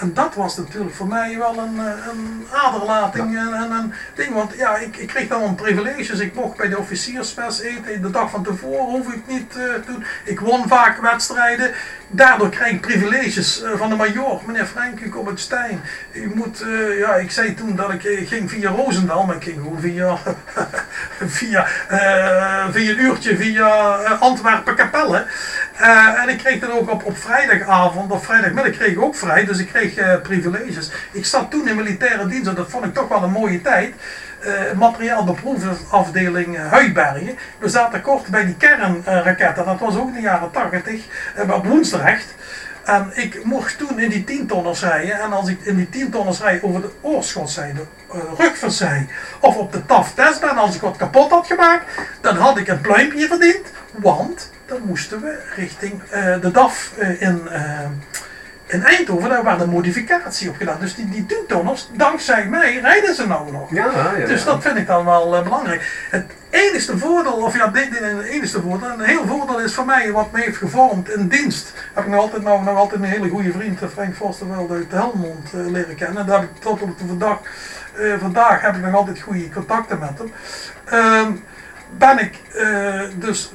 En 0.00 0.14
dat 0.14 0.34
was 0.34 0.56
natuurlijk 0.56 0.94
voor 0.94 1.06
mij 1.06 1.38
wel 1.38 1.58
een, 1.58 1.78
een 1.78 2.46
aderlating 2.52 3.38
en 3.38 3.70
een, 3.70 3.92
ding. 4.14 4.34
Want 4.34 4.54
ja, 4.56 4.76
ik, 4.76 4.96
ik 4.96 5.06
kreeg 5.06 5.28
dan 5.28 5.42
een 5.42 5.54
privileges. 5.54 6.18
Ik 6.18 6.34
mocht 6.34 6.56
bij 6.56 6.68
de 6.68 6.78
officiersmes 6.78 7.60
eten. 7.60 8.02
De 8.02 8.10
dag 8.10 8.30
van 8.30 8.42
tevoren 8.42 8.84
hoef 8.84 9.12
ik 9.12 9.26
niet 9.26 9.56
uh, 9.56 9.74
te 9.74 9.82
doen. 9.86 10.04
Ik 10.24 10.40
won 10.40 10.68
vaak 10.68 11.00
wedstrijden. 11.00 11.70
Daardoor 12.08 12.48
krijg 12.48 12.72
ik 12.72 12.80
privileges 12.80 13.62
uh, 13.62 13.70
van 13.74 13.88
de 13.88 13.96
major. 13.96 14.40
Meneer 14.46 14.66
Frank, 14.66 15.00
u 15.00 15.12
uit 15.26 15.40
Stijn. 15.40 15.80
U 16.12 16.32
moet, 16.34 16.62
uh, 16.62 16.98
ja, 16.98 17.14
ik 17.14 17.30
zei 17.30 17.54
toen 17.54 17.76
dat 17.76 17.92
ik 17.92 18.28
ging 18.28 18.50
via 18.50 18.70
Roosendaal. 18.70 19.26
Maar 19.26 19.36
ik 19.36 19.42
ging 19.42 19.56
gewoon 19.56 19.80
via, 19.80 20.18
via, 21.38 21.66
via 22.70 22.90
een 22.90 23.00
uurtje 23.00 23.36
via 23.36 23.68
Antwerpen 24.20 24.74
Kapelle. 25.80 26.20
en 26.22 26.28
ik 26.28 26.38
kreeg 26.38 26.60
dan 26.60 26.70
ook 26.70 26.90
op, 26.90 27.04
op 27.04 27.18
vrijdagavond 27.18 28.12
of 28.12 28.24
vrijdagmiddag 28.24 28.72
kreeg 28.72 28.92
ik 28.92 29.02
ook 29.02 29.16
vrij. 29.16 29.44
Dus 29.44 29.58
ik 29.58 29.68
kreeg 29.68 29.98
uh, 29.98 30.20
privileges. 30.22 30.90
Ik 31.12 31.26
zat 31.26 31.50
toen 31.50 31.68
in 31.68 31.76
militaire 31.76 32.26
dienst 32.26 32.48
en 32.48 32.54
dat 32.54 32.70
vond 32.70 32.84
ik 32.84 32.94
toch 32.94 33.08
wel 33.08 33.22
een 33.22 33.30
mooie 33.30 33.60
tijd. 33.60 33.94
Uh, 34.46 34.78
materiaalbeproevingsafdeling 34.78 36.56
uh, 36.56 36.70
Huidbergen. 36.70 37.38
We 37.58 37.68
zaten 37.68 38.00
kort 38.00 38.26
bij 38.26 38.44
die 38.44 38.56
kernraketten, 38.56 39.64
dat 39.64 39.80
was 39.80 39.96
ook 39.96 40.08
in 40.08 40.14
de 40.14 40.20
jaren 40.20 40.50
80, 40.50 41.04
uh, 41.44 41.54
op 41.54 41.66
Woensdrecht. 41.66 42.34
En 42.84 43.10
ik 43.14 43.44
mocht 43.44 43.78
toen 43.78 43.98
in 43.98 44.08
die 44.08 44.24
10 44.24 44.46
tonners 44.46 44.80
rijden. 44.80 45.20
En 45.20 45.32
als 45.32 45.48
ik 45.48 45.60
in 45.62 45.76
die 45.76 45.88
10 45.88 46.10
tonners 46.10 46.40
rijd 46.40 46.62
over 46.62 46.80
de 46.80 46.90
oorschotszijde, 47.00 47.80
uh, 48.14 48.20
rugverzij 48.38 49.08
of 49.40 49.56
op 49.56 49.72
de 49.72 49.86
TAF 49.86 50.14
test 50.14 50.40
ben, 50.40 50.56
als 50.56 50.74
ik 50.74 50.80
wat 50.80 50.96
kapot 50.96 51.30
had 51.30 51.46
gemaakt, 51.46 51.84
dan 52.20 52.36
had 52.36 52.58
ik 52.58 52.68
een 52.68 52.80
pluimpje 52.80 53.26
verdiend. 53.26 53.72
Want 53.92 54.50
dan 54.70 54.80
moesten 54.84 55.20
we 55.20 55.38
richting 55.56 56.02
uh, 56.02 56.40
de 56.40 56.50
DAF 56.50 56.92
uh, 56.98 57.22
in, 57.22 57.48
in 58.66 58.82
Eindhoven, 58.82 59.28
daar 59.28 59.44
werd 59.44 59.60
een 59.60 59.68
modificatie 59.68 60.48
op 60.48 60.56
gedaan. 60.56 60.80
Dus 60.80 60.94
die, 60.94 61.08
die 61.08 61.26
10 61.26 61.38
tonners, 61.48 61.88
dankzij 61.92 62.46
mij, 62.46 62.78
rijden 62.80 63.14
ze 63.14 63.26
nou 63.26 63.52
nog. 63.52 63.70
Ja, 63.70 63.90
ja, 64.18 64.26
dus 64.26 64.44
dat 64.44 64.62
vind 64.62 64.76
ik 64.76 64.86
dan 64.86 65.04
wel 65.04 65.42
belangrijk. 65.42 66.06
Het 66.10 66.24
enige 66.50 66.98
voordeel, 66.98 67.32
of 67.32 67.56
ja, 67.56 67.66
dit 67.66 67.90
is 67.90 67.98
het 67.98 68.22
enige 68.22 68.60
voordeel, 68.60 68.90
een 68.90 69.00
heel 69.00 69.26
voordeel 69.26 69.60
is 69.60 69.74
voor 69.74 69.84
mij 69.84 70.12
wat 70.12 70.32
me 70.32 70.40
heeft 70.40 70.56
gevormd 70.56 71.10
in 71.10 71.28
dienst. 71.28 71.72
Heb 71.94 72.04
ik 72.04 72.10
nog 72.10 72.20
altijd, 72.20 72.42
nou, 72.42 72.64
nog 72.64 72.76
altijd 72.76 73.00
een 73.00 73.06
hele 73.06 73.28
goede 73.28 73.52
vriend, 73.52 73.78
Frank 73.92 74.14
Forsterveld 74.14 74.70
uit 74.70 74.92
Helmond, 74.92 75.52
leren 75.52 75.96
kennen. 75.96 76.26
Daar 76.26 76.40
heb 76.40 76.50
ik 76.50 76.60
tot 76.60 76.82
op 76.82 76.98
de 76.98 77.06
vandaag, 77.06 77.38
uh, 77.98 78.14
vandaag 78.18 78.60
heb 78.60 78.74
ik 78.74 78.82
nog 78.82 78.94
altijd 78.94 79.20
goede 79.20 79.48
contacten 79.48 79.98
met 79.98 80.18
hem. 80.18 80.32
Uh, 80.92 81.26
ben 81.98 82.18
ik 82.18 82.38
dus 83.14 83.50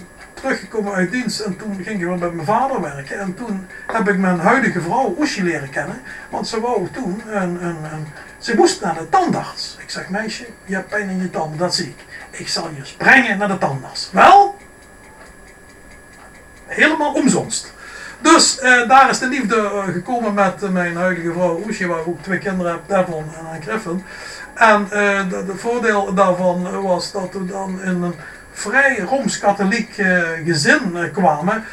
teruggekomen 0.45 0.93
uit 0.93 1.11
dienst 1.11 1.39
en 1.39 1.57
toen 1.57 1.75
ging 1.83 1.99
ik 1.99 2.05
weer 2.05 2.17
met 2.17 2.33
mijn 2.33 2.47
vader 2.47 2.81
werken. 2.81 3.19
En 3.19 3.33
toen 3.33 3.67
heb 3.87 4.09
ik 4.09 4.17
mijn 4.17 4.39
huidige 4.39 4.81
vrouw 4.81 5.15
Oesje 5.19 5.43
leren 5.43 5.69
kennen. 5.69 6.01
Want 6.29 6.47
ze 6.47 6.59
wou 6.59 6.87
toen 6.91 7.21
een, 7.27 7.77
ze 8.37 8.55
moest 8.55 8.81
naar 8.81 8.93
de 8.93 9.09
tandarts. 9.09 9.77
Ik 9.79 9.89
zeg 9.89 10.09
meisje, 10.09 10.45
je 10.65 10.75
hebt 10.75 10.89
pijn 10.89 11.09
in 11.09 11.21
je 11.21 11.29
tanden, 11.29 11.57
dat 11.57 11.75
zie 11.75 11.87
ik. 11.87 12.05
Ik 12.39 12.47
zal 12.47 12.69
je 12.75 12.93
brengen 12.97 13.37
naar 13.37 13.47
de 13.47 13.57
tandarts. 13.57 14.09
Wel? 14.11 14.57
Helemaal 16.65 17.13
omzonst. 17.13 17.73
Dus 18.21 18.59
eh, 18.59 18.87
daar 18.87 19.09
is 19.09 19.19
de 19.19 19.27
liefde 19.27 19.55
uh, 19.55 19.83
gekomen 19.83 20.33
met 20.33 20.63
uh, 20.63 20.69
mijn 20.69 20.95
huidige 20.95 21.31
vrouw 21.33 21.61
Oesje, 21.65 21.87
waar 21.87 21.99
ik 21.99 22.07
ook 22.07 22.21
twee 22.21 22.39
kinderen 22.39 22.71
heb, 22.71 22.81
Devon 22.87 23.25
en 23.53 23.61
Griffin. 23.61 24.03
En 24.53 24.87
het 25.29 25.51
voordeel 25.55 26.13
daarvan 26.13 26.81
was 26.81 27.11
dat 27.11 27.33
we 27.33 27.45
dan 27.45 27.81
in 27.81 28.01
een 28.01 28.15
vrij 28.55 28.99
Rooms-Katholiek 28.99 30.01
gezin 30.45 31.11
kwamen. 31.13 31.63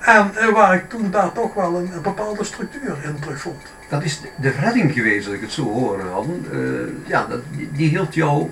En 0.00 0.32
waar 0.52 0.74
ik 0.74 0.88
toen 0.88 1.10
daar 1.10 1.32
toch 1.32 1.54
wel 1.54 1.76
een, 1.76 1.92
een, 1.92 2.02
bepaalde 2.02 2.44
structuur 2.44 2.96
in 3.04 3.18
terugvond. 3.20 3.62
Dat 3.88 4.02
is 4.02 4.20
de 4.36 4.50
redding 4.50 4.92
geweest, 4.92 5.26
als 5.26 5.34
ik 5.34 5.40
het 5.40 5.52
zo 5.52 5.62
hoor, 5.62 6.00
hadden. 6.12 6.46
ja, 7.06 7.26
dat, 7.26 7.40
die, 7.72 7.88
hield 7.88 8.14
jou 8.14 8.50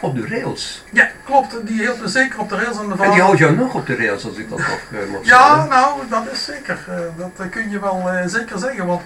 op 0.00 0.14
de 0.14 0.26
rails. 0.28 0.84
Ja, 0.92 1.10
klopt. 1.24 1.66
Die 1.66 1.80
hield 1.80 2.00
me 2.00 2.08
zeker 2.08 2.38
op 2.38 2.48
de 2.48 2.56
rails. 2.56 2.78
En, 2.78 2.88
de 2.88 3.02
en 3.02 3.10
die 3.10 3.20
houdt 3.20 3.38
jou 3.38 3.56
nog 3.56 3.74
op 3.74 3.86
de 3.86 3.96
rails, 3.96 4.24
als 4.24 4.36
ik 4.36 4.48
dat 4.48 4.58
nog 4.58 4.80
uh, 4.92 5.12
mag 5.12 5.24
ja, 5.24 5.54
zeggen. 5.54 5.68
nou, 5.68 6.00
dat 6.08 6.32
is 6.32 6.44
zeker. 6.44 6.78
Uh, 6.88 7.26
dat 7.36 7.48
kun 7.48 7.70
je 7.70 7.80
wel 7.80 8.10
zeker 8.26 8.58
zeggen. 8.58 8.86
Want 8.86 9.02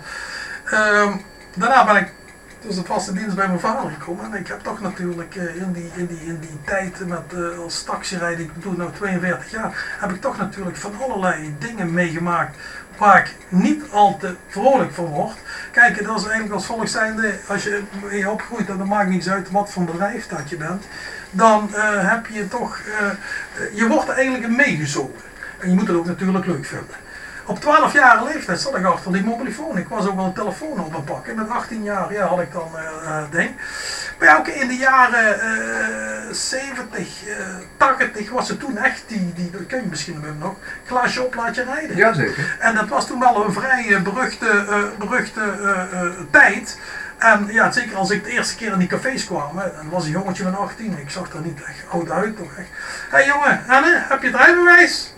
ehm, 0.65 1.13
daarna 1.55 1.85
ben 1.85 1.97
ik 1.97 2.13
dus 2.61 2.75
de 2.75 2.85
vaste 2.85 3.13
dienst 3.13 3.37
bij 3.37 3.47
mijn 3.47 3.61
vader 3.61 3.91
gekomen. 3.91 4.25
En 4.25 4.41
ik 4.41 4.47
heb 4.47 4.61
toch 4.61 4.81
natuurlijk 4.81 5.35
in, 5.35 5.73
die, 5.73 5.91
in, 5.97 6.07
die, 6.07 6.21
in 6.21 6.39
die 6.41 6.59
tijd 6.65 7.07
met, 7.07 7.57
als 7.63 7.83
taxirijder, 7.83 8.45
ik 8.45 8.63
doe 8.63 8.77
nu 8.77 8.85
42 8.95 9.51
jaar, 9.51 9.97
heb 10.01 10.11
ik 10.11 10.21
toch 10.21 10.39
natuurlijk 10.39 10.77
van 10.77 10.93
allerlei 11.01 11.55
dingen 11.59 11.93
meegemaakt 11.93 12.57
waar 12.97 13.19
ik 13.19 13.35
niet 13.49 13.83
al 13.91 14.17
te 14.17 14.35
vrolijk 14.49 14.93
van 14.93 15.05
word. 15.05 15.37
Kijk, 15.73 16.05
dat 16.05 16.17
is 16.17 16.23
eigenlijk 16.23 16.55
als 16.55 16.67
volk 16.67 16.89
zijnde, 16.89 17.35
als 17.49 17.63
je, 17.63 17.83
je 18.11 18.31
opgroeit, 18.31 18.67
dat 18.67 18.85
maakt 18.85 19.11
niets 19.11 19.29
uit 19.29 19.51
wat 19.51 19.71
voor 19.71 19.85
bedrijf 19.85 20.27
dat 20.27 20.51
je 20.51 20.57
bent, 20.57 20.85
dan 21.31 21.71
uh, 21.75 22.11
heb 22.11 22.27
je 22.27 22.49
toch, 22.49 22.81
je 23.75 23.87
wordt 23.87 24.09
eigenlijk 24.09 24.57
meegezogen. 24.57 25.27
En 25.59 25.69
je 25.69 25.75
moet 25.75 25.87
het 25.87 25.97
ook 25.97 26.07
natuurlijk 26.07 26.47
leuk 26.47 26.65
vinden. 26.65 26.97
Op 27.49 27.61
12 27.61 27.93
jaar 27.93 28.25
leeftijd 28.25 28.61
zat 28.61 28.77
ik 28.77 28.85
achter 28.85 29.13
die 29.13 29.25
mobielefoon. 29.25 29.79
Ik 29.79 29.89
was 29.89 30.07
ook 30.07 30.15
wel 30.15 30.25
een 30.25 30.33
telefoon 30.33 30.81
op 30.81 30.93
het 30.93 31.05
pakken. 31.05 31.37
Met 31.37 31.51
18 31.51 31.83
jaar 31.83 32.13
ja, 32.13 32.27
had 32.27 32.41
ik 32.41 32.53
dan 32.53 32.71
uh, 32.75 33.23
ding. 33.31 33.51
Maar 34.19 34.29
ja, 34.29 34.37
ook 34.37 34.49
in 34.49 34.69
de 34.69 34.77
jaren 34.77 35.37
uh, 36.29 36.33
70, 36.33 37.09
80 37.77 38.31
was 38.31 38.49
het 38.49 38.61
toen 38.61 38.77
echt, 38.77 39.03
die, 39.07 39.33
die, 39.35 39.51
dat 39.51 39.67
ken 39.67 39.81
je 39.81 39.87
misschien 39.89 40.23
nog, 40.39 40.55
glaasje 40.87 41.23
op 41.23 41.35
laat 41.35 41.55
je 41.55 41.65
rijden. 41.65 41.97
Jazeker. 41.97 42.57
En 42.59 42.75
dat 42.75 42.89
was 42.89 43.07
toen 43.07 43.21
wel 43.21 43.45
een 43.45 43.53
vrij 43.53 44.03
beruchte, 44.03 44.65
beruchte 44.99 45.41
tijd. 46.31 46.79
En 47.19 47.47
ja, 47.51 47.71
zeker 47.71 47.97
als 47.97 48.11
ik 48.11 48.25
de 48.25 48.31
eerste 48.31 48.57
keer 48.57 48.73
in 48.73 48.79
die 48.79 48.89
cafés 48.89 49.27
kwam, 49.27 49.57
dan 49.57 49.91
was 49.91 50.05
een 50.05 50.11
jongetje 50.11 50.43
van 50.43 50.59
18. 50.59 50.99
Ik 50.99 51.11
zag 51.11 51.33
er 51.33 51.41
niet 51.41 51.63
echt 51.63 51.85
oud 51.91 52.11
uit. 52.11 52.37
Toch 52.37 52.57
echt. 52.57 52.69
Hé 53.11 53.17
hey, 53.17 53.27
jongen, 53.27 53.63
Anne, 53.69 54.05
heb 54.09 54.23
je 54.23 54.27
het 54.27 54.37
rijbewijs? 54.37 55.15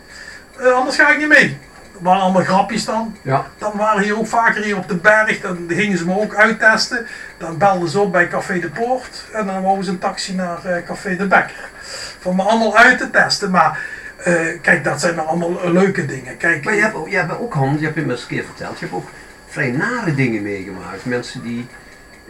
anders 0.74 0.96
ga 0.96 1.08
ik 1.08 1.18
niet 1.18 1.28
mee 1.28 1.68
waren 2.00 2.22
allemaal 2.22 2.42
grapjes 2.42 2.84
dan. 2.84 3.16
Ja. 3.22 3.46
Dan 3.58 3.72
waren 3.76 4.02
hier 4.02 4.18
ook 4.18 4.26
vaker 4.26 4.62
hier 4.62 4.76
op 4.76 4.88
de 4.88 4.96
berg, 4.96 5.40
dan 5.40 5.64
gingen 5.68 5.98
ze 5.98 6.06
me 6.06 6.20
ook 6.20 6.34
uittesten. 6.34 7.06
Dan 7.38 7.58
belden 7.58 7.88
ze 7.88 8.00
op 8.00 8.12
bij 8.12 8.28
Café 8.28 8.58
de 8.58 8.70
Poort 8.70 9.24
en 9.32 9.46
dan 9.46 9.62
wouden 9.62 9.84
ze 9.84 9.90
een 9.90 9.98
taxi 9.98 10.34
naar 10.34 10.58
uh, 10.66 10.84
Café 10.84 11.16
de 11.16 11.26
Bekker. 11.26 11.70
Voor 12.18 12.34
me 12.34 12.42
allemaal 12.42 12.76
uit 12.76 12.98
te 12.98 13.10
testen. 13.10 13.50
Maar 13.50 13.80
uh, 14.26 14.60
kijk, 14.62 14.84
dat 14.84 15.00
zijn 15.00 15.18
allemaal 15.18 15.72
leuke 15.72 16.06
dingen. 16.06 16.36
Kijk, 16.36 16.64
maar 16.64 16.74
je 16.74 16.80
hebt, 16.80 16.96
je 17.08 17.16
hebt 17.16 17.38
ook, 17.38 17.54
Hans, 17.54 17.78
je 17.78 17.84
hebt 17.84 17.96
me 18.06 18.12
eens 18.12 18.22
een 18.22 18.28
keer 18.28 18.44
verteld, 18.44 18.78
je 18.78 18.84
hebt 18.84 18.96
ook 18.96 19.08
vrij 19.46 19.70
nare 19.70 20.14
dingen 20.14 20.42
meegemaakt. 20.42 21.04
Mensen 21.04 21.42
die 21.42 21.66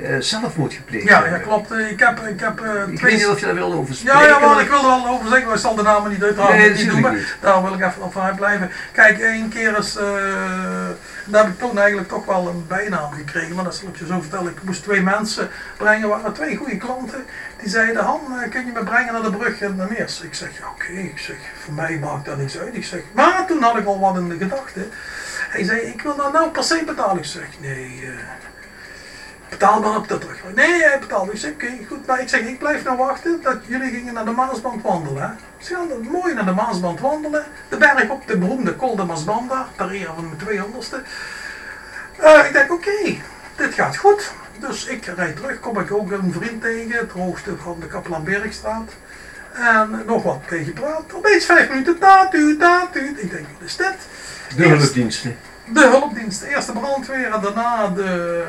uh, 0.02 0.16
zelfmoord 0.20 0.72
gepleegd 0.72 1.08
ja, 1.08 1.14
hebben. 1.22 1.38
Ja, 1.38 1.44
klopt. 1.44 1.72
Ik 1.72 2.00
heb, 2.00 2.18
ik 2.18 2.40
heb 2.40 2.60
uh, 2.60 2.88
ik 2.88 3.00
weet 3.00 3.16
niet 3.16 3.26
of 3.26 3.40
je 3.40 3.46
daar 3.46 3.54
wilde 3.54 3.76
over 3.76 3.94
spreken. 3.94 4.20
Ja, 4.20 4.26
ja 4.26 4.40
wel, 4.40 4.60
ik 4.60 4.68
wil 4.68 4.78
er 4.78 4.84
wel 4.84 5.08
over 5.08 5.28
zeggen, 5.28 5.46
maar 5.46 5.54
ik 5.54 5.60
zal 5.60 5.74
de 5.74 5.82
namen 5.82 6.10
niet 6.10 6.22
uiteraard 6.22 6.56
nee, 6.56 6.70
niet 6.70 6.86
noemen. 6.86 7.14
Niet. 7.14 7.36
Daar 7.40 7.62
wil 7.62 7.74
ik 7.74 7.80
even 7.80 8.12
vanuit 8.12 8.36
blijven. 8.36 8.70
Kijk, 8.92 9.18
één 9.18 9.48
keer 9.48 9.78
is, 9.78 9.96
uh, 9.96 10.02
daar 11.24 11.44
heb 11.44 11.52
ik 11.52 11.58
toen 11.58 11.78
eigenlijk 11.78 12.08
toch 12.08 12.24
wel 12.24 12.48
een 12.48 12.64
bijnaam 12.66 13.12
gekregen, 13.12 13.54
maar 13.54 13.64
dat 13.64 13.74
zal 13.74 13.88
ik 13.88 13.96
je 13.96 14.06
zo 14.06 14.20
vertellen. 14.20 14.52
Ik 14.52 14.62
moest 14.62 14.82
twee 14.82 15.02
mensen 15.02 15.48
brengen, 15.76 16.08
waren 16.08 16.32
twee 16.32 16.56
goede 16.56 16.76
klanten. 16.76 17.24
Die 17.60 17.68
zeiden, 17.68 18.04
Han, 18.04 18.20
kun 18.50 18.66
je 18.66 18.72
me 18.72 18.84
brengen 18.84 19.12
naar 19.12 19.22
de 19.22 19.30
brug 19.30 19.60
in 19.60 19.76
de 19.76 19.86
Meers? 19.88 20.20
Ik 20.20 20.34
zeg, 20.34 20.48
oké. 20.48 20.90
Okay. 20.90 21.04
Ik 21.04 21.18
zeg, 21.18 21.36
voor 21.64 21.74
mij 21.74 21.98
maakt 21.98 22.24
dat 22.24 22.36
niks 22.36 22.58
uit. 22.58 22.74
Ik 22.74 22.84
zeg, 22.84 23.00
maar 23.12 23.46
toen 23.46 23.62
had 23.62 23.76
ik 23.76 23.86
al 23.86 24.00
wat 24.00 24.16
in 24.16 24.28
de 24.28 24.36
gedachten. 24.36 24.90
Hij 25.48 25.64
zei, 25.64 25.80
ik 25.80 26.02
wil 26.02 26.16
dat 26.16 26.32
nou 26.32 26.50
per 26.50 26.64
se 26.64 26.82
betalen. 26.86 27.18
Ik 27.18 27.24
zeg, 27.24 27.46
nee, 27.60 28.10
betaal 29.50 29.80
maar 29.80 29.96
op 29.96 30.08
de 30.08 30.18
terug. 30.18 30.42
Nee, 30.54 30.82
hij 30.82 30.98
betaalde. 30.98 31.32
Ik 31.32 31.38
zeg, 31.38 31.52
oké, 31.52 31.64
okay, 31.64 31.86
goed. 31.88 32.06
Maar 32.06 32.20
ik 32.20 32.28
zeg, 32.28 32.40
ik 32.40 32.58
blijf 32.58 32.84
nou 32.84 32.96
wachten 32.96 33.42
dat 33.42 33.56
jullie 33.66 33.90
gingen 33.90 34.14
naar 34.14 34.24
de 34.24 34.30
Maasband 34.30 34.82
wandelen. 34.82 35.38
Ze 35.58 35.74
gaan 35.74 36.08
mooi 36.10 36.34
naar 36.34 36.44
de 36.44 36.52
Maasband 36.52 37.00
wandelen. 37.00 37.44
De 37.68 37.76
berg 37.76 38.08
op, 38.08 38.26
de 38.26 38.38
beroemde 38.38 38.76
Col 38.76 38.96
de 38.96 39.04
Masbanda, 39.04 39.68
ter 39.76 39.90
ere 39.90 40.12
van 40.14 40.28
mijn 40.28 40.62
200ste. 40.62 40.96
Uh, 42.20 42.46
ik 42.46 42.52
denk, 42.52 42.72
oké, 42.72 42.88
okay, 42.88 43.22
dit 43.56 43.74
gaat 43.74 43.96
goed. 43.96 44.32
Dus 44.58 44.86
ik 44.86 45.04
rijd 45.04 45.36
terug, 45.36 45.60
kom 45.60 45.78
ik 45.78 45.92
ook 45.92 46.10
een 46.10 46.32
vriend 46.32 46.62
tegen, 46.62 46.98
het 46.98 47.10
hoogste 47.10 47.56
van 47.56 47.76
de 47.80 47.86
Kapelanbergstraat. 47.86 48.92
En 49.52 50.02
nog 50.06 50.22
wat 50.22 50.40
tegen 50.48 50.72
praat. 50.72 51.12
Opeens 51.12 51.44
vijf 51.44 51.68
minuten, 51.68 51.98
tatu, 51.98 52.56
tatu. 52.56 53.16
Ik 53.16 53.30
denk, 53.30 53.46
wat 53.58 53.68
is 53.68 53.76
dit? 53.76 53.96
De 54.56 54.68
hulpdiensten. 54.68 55.36
De 55.64 55.80
hulpdiensten. 55.80 56.48
Eerst 56.48 56.66
de 56.66 56.72
brandweer 56.72 57.32
en 57.32 57.40
daarna 57.40 57.88
de 57.88 58.44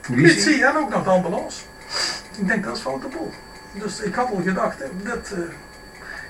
politie 0.00 0.64
en 0.64 0.76
ook 0.76 0.90
nog 0.90 1.04
de 1.04 1.10
ambulance. 1.10 1.60
Ik 2.38 2.46
denk 2.46 2.64
dat 2.64 2.76
is 2.76 2.82
foute 2.82 3.08
boel. 3.08 3.32
Dus 3.72 4.00
ik 4.00 4.14
had 4.14 4.30
al 4.30 4.40
gedacht, 4.44 4.78
dit 5.02 5.32
uh, 5.32 5.38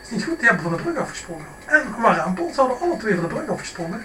is 0.03 0.11
niet 0.11 0.25
goed, 0.25 0.39
die 0.39 0.49
hebben 0.49 0.65
van 0.65 0.77
de 0.77 0.83
brug 0.83 0.97
afgesprongen. 0.97 1.47
En 1.65 1.81
we 1.81 2.01
waren 2.03 2.25
aan 2.25 2.35
Pols, 2.35 2.57
hadden 2.57 2.81
alle 2.81 2.97
twee 2.97 3.15
van 3.15 3.29
de 3.29 3.35
brug 3.35 3.49
afgesprongen. 3.49 4.05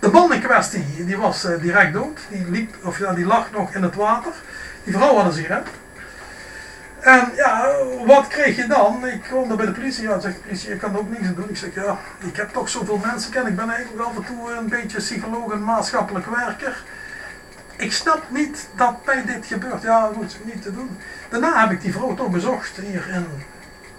De 0.00 0.08
man 0.10 0.32
in 0.32 0.40
kwestie, 0.40 1.04
die 1.04 1.16
was 1.16 1.44
uh, 1.44 1.60
direct 1.60 1.92
dood. 1.92 2.18
Die, 2.28 2.50
liep, 2.50 2.74
of, 2.82 2.98
ja, 2.98 3.12
die 3.12 3.26
lag 3.26 3.50
nog 3.50 3.74
in 3.74 3.82
het 3.82 3.94
water. 3.94 4.32
Die 4.84 4.92
vrouw 4.92 5.14
hadden 5.14 5.32
ze 5.32 5.42
gered. 5.42 5.66
En 7.00 7.32
ja, 7.34 7.74
wat 8.06 8.26
kreeg 8.26 8.56
je 8.56 8.66
dan? 8.66 9.06
Ik 9.06 9.22
kwam 9.22 9.50
er 9.50 9.56
bij 9.56 9.66
de 9.66 9.72
politie 9.72 10.08
aan 10.08 10.14
en 10.14 10.20
zegt 10.20 10.34
de 10.34 10.40
politie, 10.40 10.76
kan 10.76 10.92
er 10.92 10.98
ook 10.98 11.10
niks 11.10 11.26
aan 11.26 11.34
doen. 11.34 11.48
Ik 11.48 11.56
zeg, 11.56 11.74
ja, 11.74 11.98
ik 12.18 12.36
heb 12.36 12.52
toch 12.52 12.68
zoveel 12.68 13.00
mensen 13.04 13.30
kennen. 13.30 13.50
Ik 13.50 13.58
ben 13.58 13.70
eigenlijk 13.70 14.04
af 14.04 14.16
en 14.16 14.24
toe 14.24 14.52
een 14.52 14.68
beetje 14.68 14.98
psycholoog 14.98 15.52
en 15.52 15.64
maatschappelijk 15.64 16.26
werker 16.26 16.82
ik 17.80 17.92
snap 17.92 18.22
niet 18.28 18.68
dat 18.76 18.94
mij 19.04 19.24
dit 19.24 19.46
gebeurt. 19.46 19.82
Ja, 19.82 20.06
dat 20.06 20.16
moet 20.16 20.36
niet 20.44 20.62
te 20.62 20.74
doen. 20.74 20.98
Daarna 21.28 21.60
heb 21.60 21.70
ik 21.70 21.80
die 21.80 21.92
vrouw 21.92 22.14
toch 22.14 22.30
bezocht 22.30 22.76
hier 22.76 23.08
in 23.08 23.26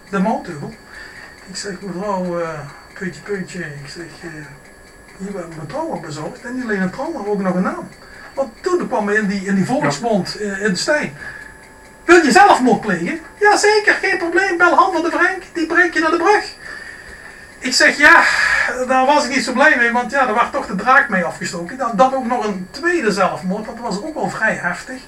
de 0.10 0.20
Mouteuvel. 0.20 0.74
Ik 1.48 1.56
zeg, 1.56 1.82
mevrouw, 1.82 2.40
uh, 2.40 2.60
puntje, 2.94 3.22
puntje. 3.22 3.60
Ik 3.60 3.90
zeg, 3.90 4.04
uh, 4.04 4.32
hier 5.18 5.34
hebben 5.34 5.50
we 5.50 5.62
een 5.62 5.68
trauma 5.68 6.00
bezocht. 6.00 6.42
En 6.42 6.56
niet 6.56 6.64
alleen 6.64 6.82
een 6.82 6.92
maar 7.14 7.26
ook 7.26 7.42
nog 7.42 7.56
een 7.56 7.62
naam. 7.62 7.88
Want 8.34 8.52
toen 8.62 8.88
kwam 8.88 9.10
in 9.10 9.28
die, 9.28 9.46
in 9.46 9.56
die 9.56 9.66
volksmond 9.66 10.42
uh, 10.42 10.64
in 10.64 10.70
de 10.70 10.76
Stijn. 10.80 11.14
Wil 12.06 12.24
je 12.24 12.32
zelfmoord 12.32 12.82
plegen? 12.82 13.20
Jazeker, 13.40 13.94
geen 13.94 14.18
probleem. 14.18 14.58
Bel 14.58 14.76
Han 14.76 14.94
van 14.94 15.04
de 15.04 15.12
Vrenk, 15.12 15.44
die 15.54 15.66
brengt 15.66 15.94
je 15.94 16.00
naar 16.00 16.12
de 16.12 16.18
brug. 16.18 16.56
Ik 17.60 17.74
zeg 17.74 17.98
ja, 17.98 18.24
daar 18.88 19.06
was 19.06 19.26
ik 19.26 19.36
niet 19.36 19.44
zo 19.44 19.54
blij 19.54 19.78
mee, 19.78 19.92
want 19.92 20.12
ja, 20.12 20.28
er 20.28 20.34
werd 20.34 20.52
toch 20.52 20.66
de 20.66 20.76
draak 20.76 21.10
mee 21.10 21.24
afgestoken. 21.24 21.78
Dan, 21.78 21.92
dan 21.96 22.14
ook 22.14 22.26
nog 22.26 22.46
een 22.46 22.68
tweede 22.72 23.12
zelfmoord, 23.12 23.66
dat 23.66 23.80
was 23.80 24.04
ook 24.04 24.14
wel 24.14 24.30
vrij 24.30 24.54
heftig. 24.54 25.02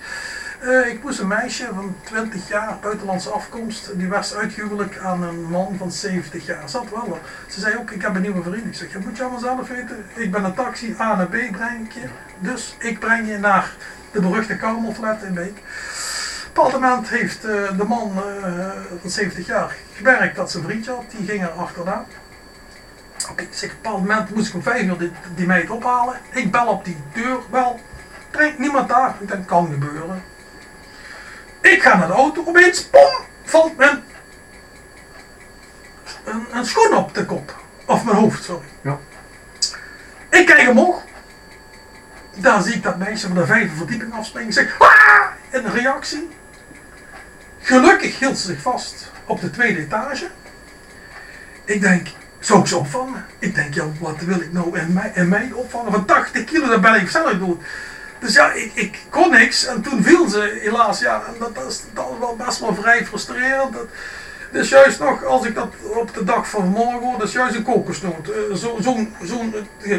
Eh, 0.59 0.87
ik 0.87 1.03
moest 1.03 1.19
een 1.19 1.27
meisje 1.27 1.67
van 1.73 1.95
20 2.03 2.47
jaar, 2.47 2.77
buitenlandse 2.81 3.29
afkomst, 3.29 3.89
die 3.97 4.09
was 4.09 4.35
uitgehuwelijk 4.35 4.97
aan 4.97 5.23
een 5.23 5.43
man 5.43 5.75
van 5.77 5.91
70 5.91 6.45
jaar. 6.45 6.69
Zat 6.69 6.89
wel. 6.89 7.19
Ze 7.47 7.59
zei 7.59 7.77
ook, 7.77 7.91
ik 7.91 8.01
heb 8.01 8.15
een 8.15 8.21
nieuwe 8.21 8.43
vriend. 8.43 8.65
Ik 8.65 8.73
zeg, 8.73 8.91
je 8.91 8.99
moet 8.99 9.17
je 9.17 9.21
allemaal 9.21 9.39
zelf 9.39 9.67
weten. 9.67 10.05
Ik 10.13 10.31
ben 10.31 10.43
een 10.43 10.53
taxi, 10.53 10.95
A 10.99 11.15
naar 11.15 11.27
B 11.27 11.51
breng 11.51 11.85
ik 11.85 11.91
je. 11.91 12.07
Dus 12.39 12.75
ik 12.79 12.99
breng 12.99 13.27
je 13.27 13.37
naar 13.37 13.71
de 14.11 14.21
beruchte 14.21 14.55
Kamerflat 14.55 15.23
in 15.23 15.33
Beek. 15.33 15.61
Op 16.55 16.73
een 16.73 16.81
moment 16.81 17.09
heeft 17.09 17.45
eh, 17.45 17.77
de 17.77 17.83
man 17.83 18.23
eh, 18.43 18.69
van 19.01 19.09
70 19.09 19.47
jaar 19.47 19.75
gemerkt 19.93 20.35
dat 20.35 20.51
zijn 20.51 20.63
vriendje 20.63 20.91
had. 20.91 21.03
Die 21.17 21.27
ging 21.27 21.43
er 21.43 21.49
achterna. 21.49 22.05
Oké, 23.29 23.47
zeg, 23.49 23.69
op 23.69 23.75
een 23.75 23.81
bepaald 23.81 23.99
moment 23.99 24.36
moest 24.36 24.47
ik 24.47 24.53
om 24.53 24.62
5 24.62 24.83
uur 24.83 24.97
die, 24.97 25.12
die 25.36 25.45
meid 25.45 25.69
ophalen. 25.69 26.19
Ik 26.31 26.51
bel 26.51 26.67
op 26.67 26.86
die 26.86 26.97
deur, 27.13 27.39
wel, 27.49 27.79
brengt 28.31 28.59
niemand 28.59 28.89
daar. 28.89 29.15
Ik 29.19 29.27
denk, 29.27 29.47
kan 29.47 29.67
gebeuren. 29.71 30.23
Ik 31.62 31.81
ga 31.81 31.97
naar 31.97 32.07
de 32.07 32.13
auto, 32.13 32.43
opeens, 32.45 32.83
pom, 32.83 33.12
valt 33.43 33.77
mijn 33.77 34.03
een, 36.23 36.45
een 36.51 36.65
schoen 36.65 36.93
op 36.93 37.13
de 37.13 37.25
kop. 37.25 37.62
Of 37.86 38.03
mijn 38.03 38.17
hoofd, 38.17 38.43
sorry. 38.43 38.67
Ja. 38.81 38.99
Ik 40.29 40.45
kijk 40.45 40.69
omhoog. 40.69 41.03
Daar 42.36 42.62
zie 42.62 42.73
ik 42.73 42.83
dat 42.83 42.97
meisje 42.97 43.27
van 43.27 43.36
de 43.36 43.45
vijfde 43.45 43.75
verdieping 43.75 44.13
afspringen. 44.13 44.53
Zeg, 44.53 44.79
ah! 44.79 44.89
In 45.51 45.65
reactie. 45.65 46.29
Gelukkig 47.59 48.19
hield 48.19 48.38
ze 48.38 48.47
zich 48.47 48.62
vast 48.62 49.12
op 49.25 49.41
de 49.41 49.49
tweede 49.49 49.79
etage. 49.79 50.29
Ik 51.65 51.81
denk, 51.81 52.07
zou 52.45 52.60
ik 52.60 52.67
ze 52.67 52.77
opvangen? 52.77 53.25
Ik 53.39 53.56
denk, 53.56 53.73
ja, 53.73 53.84
wat 53.99 54.19
wil 54.19 54.39
ik 54.39 54.53
nou 54.53 54.79
in 54.79 54.93
mij, 54.93 55.12
in 55.13 55.27
mij 55.27 55.51
opvangen? 55.53 55.91
Van 55.91 56.06
80 56.06 56.43
kilo, 56.43 56.67
dat 56.67 56.82
ben 56.82 56.95
ik 56.95 57.10
zelf 57.10 57.32
dood. 57.32 57.62
Dus 58.19 58.34
ja, 58.34 58.51
ik, 58.51 58.71
ik 58.73 58.99
kon 59.10 59.32
niks 59.32 59.65
en 59.65 59.82
toen 59.82 60.03
viel 60.03 60.29
ze 60.29 60.60
helaas. 60.62 60.99
Ja, 60.99 61.23
en 61.27 61.34
dat, 61.39 61.56
dat, 61.56 61.71
is, 61.71 61.84
dat 61.93 62.06
wel 62.19 62.36
best 62.36 62.60
wel 62.60 62.75
vrij 62.75 63.06
frustrerend. 63.06 63.75
Dus 64.51 64.69
juist 64.69 64.99
nog, 64.99 65.23
als 65.25 65.45
ik 65.45 65.56
dat 65.56 65.73
op 65.82 66.13
de 66.13 66.23
dag 66.23 66.49
van 66.49 66.67
morgen 66.67 66.99
hoor, 66.99 67.17
dat 67.17 67.27
is 67.27 67.34
juist 67.34 67.56
een 67.56 67.63
kokosnoot. 67.63 68.29
Uh, 68.29 68.56
Zo'n, 68.79 69.15
zo 69.25 69.41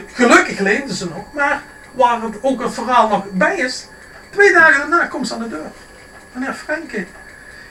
gelukkig 0.07 0.59
leefde 0.59 0.94
ze 0.94 1.09
nog, 1.09 1.33
maar 1.33 1.62
waar 1.92 2.22
het 2.22 2.35
ook 2.40 2.62
het 2.62 2.74
verhaal 2.74 3.09
nog 3.09 3.24
bij 3.30 3.57
is, 3.57 3.87
twee 4.30 4.52
dagen 4.52 4.78
daarna 4.78 5.07
komt 5.07 5.26
ze 5.26 5.35
aan 5.35 5.42
de 5.42 5.48
deur. 5.48 5.70
Meneer 6.33 6.54
Frenke, 6.54 7.07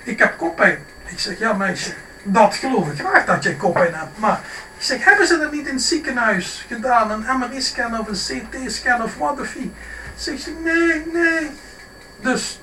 ik 0.03 0.19
heb 0.19 0.37
koppijn. 0.37 0.77
Ik 1.05 1.19
zeg, 1.19 1.39
ja 1.39 1.53
meisje, 1.53 1.93
dat 2.23 2.55
geloof 2.55 2.91
ik 2.91 2.99
graag 2.99 3.25
dat 3.25 3.43
je 3.43 3.57
koppijn 3.57 3.93
hebt, 3.93 4.17
maar 4.17 4.41
ik 4.83 4.89
zeg, 4.89 5.03
hebben 5.03 5.27
ze 5.27 5.37
dat 5.37 5.51
niet 5.51 5.67
in 5.67 5.73
het 5.73 5.83
ziekenhuis 5.83 6.65
gedaan, 6.67 7.11
een 7.11 7.39
MRI-scan 7.39 7.99
of 7.99 8.07
een 8.07 8.47
CT-scan 8.49 9.03
of 9.03 9.17
wat 9.17 9.39
of 9.39 9.55
ie? 9.55 9.71
Zeg 10.15 10.39
ze, 10.39 10.51
nee, 10.63 11.05
nee. 11.13 11.49
Dus 12.21 12.59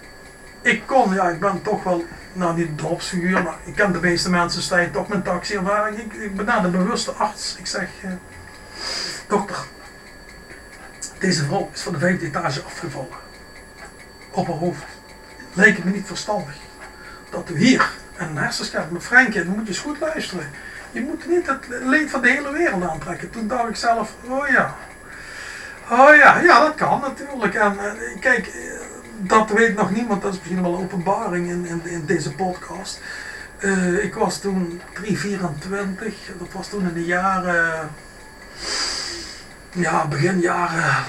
ik 0.62 0.82
kon, 0.86 1.14
ja, 1.14 1.28
ik 1.28 1.40
ben 1.40 1.62
toch 1.62 1.82
wel, 1.82 2.04
nou 2.32 2.56
niet 2.56 2.78
dorpsfiguur, 2.78 3.42
maar 3.42 3.54
ik 3.64 3.74
ken 3.74 3.92
de 3.92 4.00
meeste 4.00 4.30
mensen, 4.30 4.62
sta 4.62 4.78
je 4.78 4.90
toch 4.90 5.08
met 5.08 5.24
taxi-ervaring. 5.24 5.98
Ik, 5.98 6.12
ik 6.12 6.36
ben 6.36 6.44
naar 6.44 6.62
de 6.62 6.68
bewuste 6.68 7.10
arts. 7.10 7.56
Ik 7.58 7.66
zeg, 7.66 7.88
eh, 8.02 8.10
dokter, 9.28 9.56
deze 11.18 11.44
vrouw 11.44 11.70
is 11.72 11.80
van 11.80 11.92
de 11.92 11.98
vijfde 11.98 12.26
etage 12.26 12.62
afgevallen. 12.62 13.18
Op 14.30 14.46
haar 14.46 14.56
hoofd. 14.56 14.84
Leek 15.52 15.76
het 15.76 15.84
me 15.84 15.90
niet 15.90 16.06
verstandig 16.06 16.54
dat 17.30 17.50
u 17.50 17.58
hier 17.58 17.90
een 18.16 18.36
hersenscan 18.36 18.86
met 18.90 19.02
Frenkie, 19.02 19.44
dan 19.44 19.54
moet 19.54 19.62
je 19.62 19.68
eens 19.68 19.78
goed 19.78 20.00
luisteren. 20.00 20.50
Je 20.92 21.00
moet 21.00 21.28
niet 21.28 21.46
het 21.46 21.66
leed 21.68 22.10
van 22.10 22.20
de 22.20 22.30
hele 22.30 22.52
wereld 22.52 22.90
aantrekken. 22.90 23.30
Toen 23.30 23.48
dacht 23.48 23.68
ik 23.68 23.76
zelf, 23.76 24.14
oh 24.28 24.48
ja, 24.48 24.76
Oh 25.90 26.16
ja, 26.16 26.38
ja, 26.38 26.60
dat 26.60 26.74
kan 26.74 27.00
natuurlijk. 27.00 27.54
En 27.54 27.74
uh, 27.74 28.20
kijk, 28.20 28.46
uh, 28.46 28.80
dat 29.16 29.50
weet 29.50 29.76
nog 29.76 29.90
niemand, 29.90 30.22
dat 30.22 30.32
is 30.32 30.38
misschien 30.38 30.62
wel 30.62 30.74
een 30.74 30.80
openbaring 30.80 31.48
in, 31.48 31.80
in, 31.84 32.04
deze 32.06 32.34
podcast. 32.34 33.00
Uh, 33.58 34.04
ik 34.04 34.14
was 34.14 34.40
toen 34.40 34.80
324, 34.94 36.14
dat 36.38 36.52
was 36.52 36.68
toen 36.68 36.88
in 36.88 36.94
de 36.94 37.04
jaren, 37.04 37.90
ja, 39.72 40.06
begin 40.06 40.40
jaren, 40.40 41.04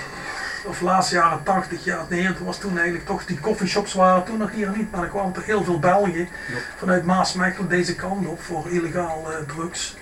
of 0.65 0.81
laatste 0.81 1.15
jaren 1.15 1.43
80, 1.43 1.83
ja, 1.83 2.05
nee, 2.09 2.27
het 2.27 2.39
was 2.39 2.59
toen 2.59 2.75
eigenlijk 2.75 3.05
toch, 3.05 3.25
die 3.25 3.39
coffeeshops 3.39 3.93
waren 3.93 4.23
toen 4.23 4.37
nog 4.37 4.51
hier 4.51 4.71
niet, 4.75 4.91
maar 4.91 5.03
er 5.03 5.09
kwamen 5.09 5.33
toch 5.33 5.45
heel 5.45 5.63
veel 5.63 5.79
Belgen 5.79 6.19
ja. 6.19 6.27
vanuit 6.77 7.05
Maasmechelen 7.05 7.69
deze 7.69 7.95
kant 7.95 8.27
op 8.27 8.41
voor 8.41 8.69
illegaal 8.69 9.27
drugs. 9.47 9.95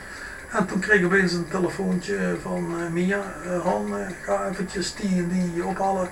En 0.52 0.66
toen 0.66 0.80
kreeg 0.80 1.00
ik 1.00 1.06
opeens 1.06 1.34
een 1.34 1.48
telefoontje 1.48 2.38
van 2.42 2.76
uh, 2.80 2.90
Mia. 2.90 3.24
Uh, 3.46 3.62
Han, 3.64 3.94
ga 4.22 4.48
eventjes 4.48 4.96
die 4.96 5.18
en 5.18 5.28
die 5.28 5.64
ophalen. 5.66 6.10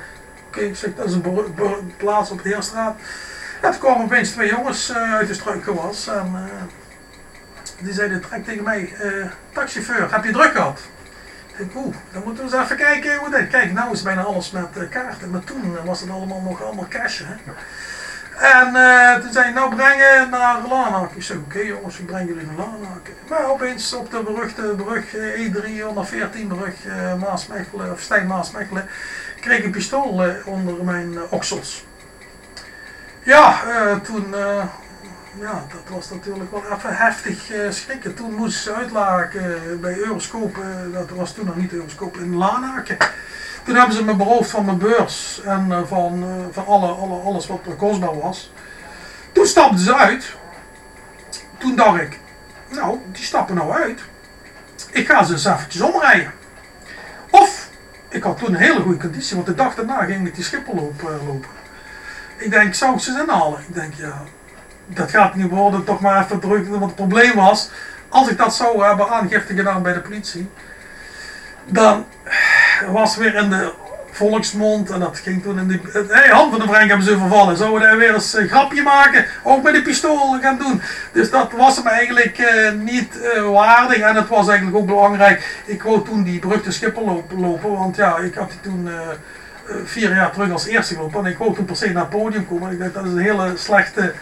Ik 0.55 0.75
zeg, 0.75 0.95
dat 0.95 1.05
is 1.05 1.13
een 1.13 1.93
plaats 1.97 2.31
op 2.31 2.43
de 2.43 2.49
Heerstraat. 2.49 2.99
En 3.61 3.71
toen 3.71 3.79
kwamen 3.79 4.03
opeens 4.03 4.31
twee 4.31 4.49
jongens 4.49 4.93
uit 4.93 5.27
de 5.27 5.33
struikenwas. 5.33 6.07
En 6.07 6.49
die 7.81 7.93
zeiden 7.93 8.21
direct 8.21 8.45
tegen 8.45 8.63
mij, 8.63 8.93
taxichauffeur, 9.51 10.13
heb 10.13 10.23
je 10.23 10.31
druk 10.31 10.51
gehad? 10.51 10.79
Denk, 11.57 11.75
oeh, 11.75 11.95
dan 12.11 12.21
moeten 12.25 12.45
we 12.45 12.51
eens 12.51 12.63
even 12.63 12.77
kijken 12.77 13.15
hoe 13.15 13.29
dat... 13.29 13.47
Kijk, 13.47 13.71
nou 13.71 13.91
is 13.91 14.01
bijna 14.01 14.21
alles 14.21 14.51
met 14.51 14.89
kaarten. 14.89 15.29
Maar 15.29 15.43
toen 15.43 15.85
was 15.85 16.01
het 16.01 16.09
allemaal 16.09 16.41
nog 16.41 16.63
allemaal 16.63 16.87
cash. 16.89 17.21
En 18.37 18.75
uh, 18.75 19.15
toen 19.15 19.31
zei 19.31 19.45
hij, 19.45 19.53
nou 19.53 19.75
brengen 19.75 20.29
naar 20.29 20.61
Lanaken. 20.67 21.15
Ik 21.15 21.23
zei, 21.23 21.39
oké 21.39 21.59
jongens, 21.59 21.99
ik 21.99 22.05
breng 22.05 22.27
jullie 22.27 22.45
naar 22.45 22.55
Lanaken. 22.55 23.13
Maar 23.29 23.49
opeens 23.49 23.93
op 23.93 24.11
de 24.11 24.23
beruchte 24.23 24.61
brug 24.61 25.15
E314, 25.15 26.47
brug 26.47 26.85
uh, 26.85 27.13
Maasmechelen, 27.15 27.91
of 27.91 27.99
Stijn 27.99 28.27
Maasmechelen, 28.27 28.87
kreeg 29.39 29.57
ik 29.57 29.65
een 29.65 29.71
pistool 29.71 30.25
onder 30.45 30.83
mijn 30.83 31.17
oksels. 31.29 31.85
Ja, 33.23 33.59
toen, 34.03 34.35
ja, 35.39 35.65
dat 35.69 35.95
was 35.95 36.09
natuurlijk 36.09 36.51
wel 36.51 36.63
even 36.63 36.97
heftig 36.97 37.51
schrikken. 37.69 38.15
Toen 38.15 38.33
moest 38.33 38.63
ze 38.63 38.73
uitlaken 38.73 39.79
bij 39.81 39.97
Euroscope, 39.97 40.59
dat 40.91 41.09
was 41.09 41.33
toen 41.33 41.45
nog 41.45 41.55
niet 41.55 41.73
Euroscope, 41.73 42.19
in 42.19 42.35
Lanaken. 42.35 42.97
Toen 43.63 43.75
hebben 43.75 43.95
ze 43.95 44.03
me 44.03 44.15
beroofd 44.15 44.49
van 44.49 44.65
mijn 44.65 44.77
beurs 44.77 45.41
en 45.43 45.87
van, 45.87 46.25
van 46.51 46.65
alle, 46.65 46.87
alle, 46.87 47.21
alles 47.21 47.47
wat 47.47 47.59
kostbaar 47.77 48.19
was. 48.19 48.51
Toen 49.31 49.45
stapten 49.45 49.79
ze 49.79 49.95
uit. 49.95 50.35
Toen 51.57 51.75
dacht 51.75 52.01
ik, 52.01 52.19
nou, 52.69 52.99
die 53.11 53.23
stappen 53.23 53.55
nou 53.55 53.71
uit. 53.71 54.01
Ik 54.91 55.07
ga 55.07 55.23
ze 55.23 55.33
eens 55.33 55.45
eventjes 55.45 55.81
omrijden. 55.81 56.31
Of, 57.29 57.69
ik 58.09 58.23
had 58.23 58.37
toen 58.37 58.47
een 58.47 58.61
hele 58.61 58.81
goede 58.81 58.99
conditie, 58.99 59.35
want 59.35 59.47
de 59.47 59.55
dag 59.55 59.75
daarna 59.75 60.03
ging 60.03 60.27
ik 60.27 60.35
die 60.35 60.43
Schiphol 60.43 60.75
loop, 60.75 61.01
uh, 61.01 61.27
lopen. 61.27 61.49
Ik 62.37 62.51
denk, 62.51 62.73
zou 62.73 62.93
ik 62.93 62.99
ze 62.99 63.19
inhalen? 63.21 63.59
Ik 63.59 63.73
denk, 63.73 63.93
ja, 63.93 64.23
dat 64.87 65.09
gaat 65.09 65.35
niet 65.35 65.49
worden, 65.49 65.83
toch 65.83 65.99
maar 65.99 66.23
even 66.23 66.39
terug. 66.39 66.67
Want 66.67 66.83
het 66.83 66.95
probleem 66.95 67.35
was, 67.35 67.69
als 68.09 68.27
ik 68.29 68.37
dat 68.37 68.55
zou 68.55 68.85
hebben 68.85 69.09
aangifte 69.09 69.55
gedaan 69.55 69.81
bij 69.81 69.93
de 69.93 69.99
politie, 69.99 70.49
dan 71.65 72.05
was 72.91 73.15
weer 73.15 73.35
in 73.35 73.49
de 73.49 73.73
volksmond 74.11 74.89
en 74.89 74.99
dat 74.99 75.17
ging 75.17 75.43
toen 75.43 75.59
in 75.59 75.67
de... 75.67 75.79
Hé, 75.91 76.01
hey, 76.05 76.29
van 76.29 76.59
de 76.59 76.67
Frank 76.67 76.87
hebben 76.87 77.05
ze 77.05 77.17
vervallen. 77.17 77.57
Zouden 77.57 77.79
we 77.79 77.85
daar 77.87 77.97
weer 77.97 78.13
eens 78.13 78.33
een 78.33 78.47
grapje 78.47 78.81
maken? 78.81 79.25
Ook 79.43 79.63
met 79.63 79.73
de 79.73 79.81
pistool 79.81 80.39
gaan 80.41 80.57
doen. 80.57 80.81
Dus 81.11 81.29
dat 81.29 81.51
was 81.51 81.75
hem 81.75 81.87
eigenlijk 81.87 82.37
uh, 82.39 82.71
niet 82.71 83.19
uh, 83.35 83.49
waardig 83.49 83.97
en 83.97 84.15
het 84.15 84.27
was 84.27 84.47
eigenlijk 84.47 84.77
ook 84.77 84.85
belangrijk. 84.85 85.61
Ik 85.65 85.83
wou 85.83 86.05
toen 86.05 86.23
die 86.23 86.39
brug 86.39 86.61
te 86.61 86.71
Schiphol 86.71 87.25
lopen, 87.37 87.71
want 87.71 87.95
ja, 87.95 88.17
ik 88.17 88.35
had 88.35 88.49
die 88.49 88.61
toen... 88.61 88.87
Uh, 88.87 88.99
vier 89.83 90.15
jaar 90.15 90.31
terug 90.31 90.51
als 90.51 90.65
eerste 90.65 90.93
gelopen 90.93 91.25
en 91.25 91.31
ik 91.31 91.37
wou 91.37 91.55
toen 91.55 91.65
per 91.65 91.75
se 91.75 91.89
naar 91.89 92.01
het 92.01 92.09
podium 92.09 92.47
komen. 92.47 92.71
Ik 92.71 92.79
dacht 92.79 92.93
dat 92.93 93.05
is 93.05 93.11
een 93.11 93.17
hele 93.17 93.53
slechte 93.55 94.13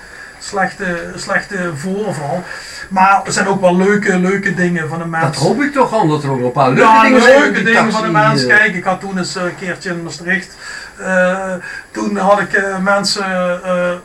slechte, 0.46 1.12
slechte 1.16 1.72
voorval. 1.76 2.44
Maar 2.90 3.22
er 3.26 3.32
zijn 3.32 3.48
ook 3.48 3.62
wel 3.62 3.76
leuke, 3.76 4.20
leuke 4.20 4.54
dingen 4.54 4.90
van 4.90 5.00
de 5.00 5.06
mens. 5.06 5.24
Dat 5.24 5.36
hoop 5.36 5.62
ik 5.62 5.74
toch 5.74 5.94
al, 5.94 6.08
dat 6.08 6.24
er 6.24 6.30
ook 6.30 6.40
een 6.40 6.52
paar 6.52 6.72
leuke 6.72 6.82
ja, 6.82 7.02
dingen 7.02 7.22
zijn. 7.22 7.40
leuke 7.40 7.64
dingen 7.64 7.92
van 7.92 8.02
de 8.02 8.12
mens. 8.12 8.44
Uh... 8.44 8.48
Kijk, 8.48 8.76
ik 8.76 8.84
had 8.84 9.00
toen 9.00 9.18
eens 9.18 9.36
een 9.36 9.56
keertje 9.56 9.90
in 9.90 10.04
Maastricht. 10.04 10.56
Uh, 11.00 11.54
toen 11.92 12.18
had 12.18 12.40
ik 12.40 12.54
uh, 12.54 12.78
mensen 12.78 13.62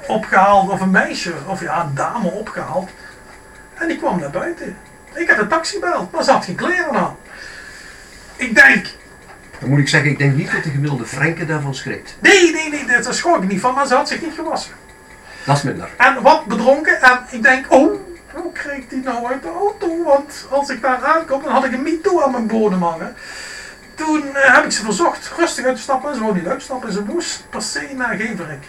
opgehaald, 0.06 0.70
of 0.70 0.80
een 0.80 0.90
meisje, 0.90 1.32
of 1.46 1.60
ja, 1.60 1.82
een 1.82 1.94
dame 1.94 2.28
opgehaald. 2.28 2.90
En 3.74 3.88
die 3.88 3.96
kwam 3.96 4.20
naar 4.20 4.30
buiten. 4.30 4.76
Ik 5.14 5.28
had 5.28 5.38
een 5.38 5.48
taxi 5.48 5.74
gebeld, 5.74 6.12
maar 6.12 6.24
ze 6.24 6.30
had 6.30 6.44
geen 6.44 6.54
kleren 6.54 6.96
aan. 6.96 7.16
Ik 8.36 8.54
denk, 8.54 8.86
dan 9.58 9.68
moet 9.68 9.78
ik 9.78 9.88
zeggen, 9.88 10.10
ik 10.10 10.18
denk 10.18 10.36
niet 10.36 10.52
dat 10.52 10.62
de 10.62 10.70
gemiddelde 10.70 11.04
Frenke 11.04 11.46
daarvan 11.46 11.74
schrikt. 11.74 12.16
Nee, 12.20 12.52
nee, 12.52 12.70
nee, 12.70 13.02
daar 13.02 13.14
schrok 13.14 13.42
ik 13.42 13.48
niet 13.48 13.60
van, 13.60 13.74
maar 13.74 13.86
ze 13.86 13.94
had 13.94 14.08
zich 14.08 14.20
niet 14.20 14.34
gewassen. 14.34 14.72
Dat. 15.44 15.64
En 15.96 16.22
wat 16.22 16.46
bedronken. 16.46 17.00
En 17.02 17.20
ik 17.30 17.42
denk, 17.42 17.72
oh, 17.72 18.00
hoe 18.32 18.52
kreeg 18.52 18.88
die 18.88 19.02
nou 19.02 19.26
uit 19.26 19.42
de 19.42 19.48
auto? 19.48 20.02
Want 20.04 20.46
als 20.50 20.68
ik 20.68 20.82
daar 20.82 21.04
aankom, 21.04 21.42
dan 21.42 21.52
had 21.52 21.64
ik 21.64 21.72
een 21.72 21.82
MeToo 21.82 22.22
aan 22.22 22.30
mijn 22.30 22.46
bodem 22.46 22.82
hangen. 22.82 23.14
Toen 23.94 24.26
uh, 24.26 24.54
heb 24.54 24.64
ik 24.64 24.72
ze 24.72 24.84
verzocht 24.84 25.32
rustig 25.36 25.64
uit 25.64 25.76
te 25.76 25.82
stappen. 25.82 26.14
Ze 26.14 26.20
wou 26.20 26.34
niet 26.34 26.46
uitstappen. 26.46 26.92
Ze 26.92 27.02
moest 27.02 27.44
per 27.50 27.62
se 27.62 27.88
naar 27.94 28.14
Geverik. 28.16 28.64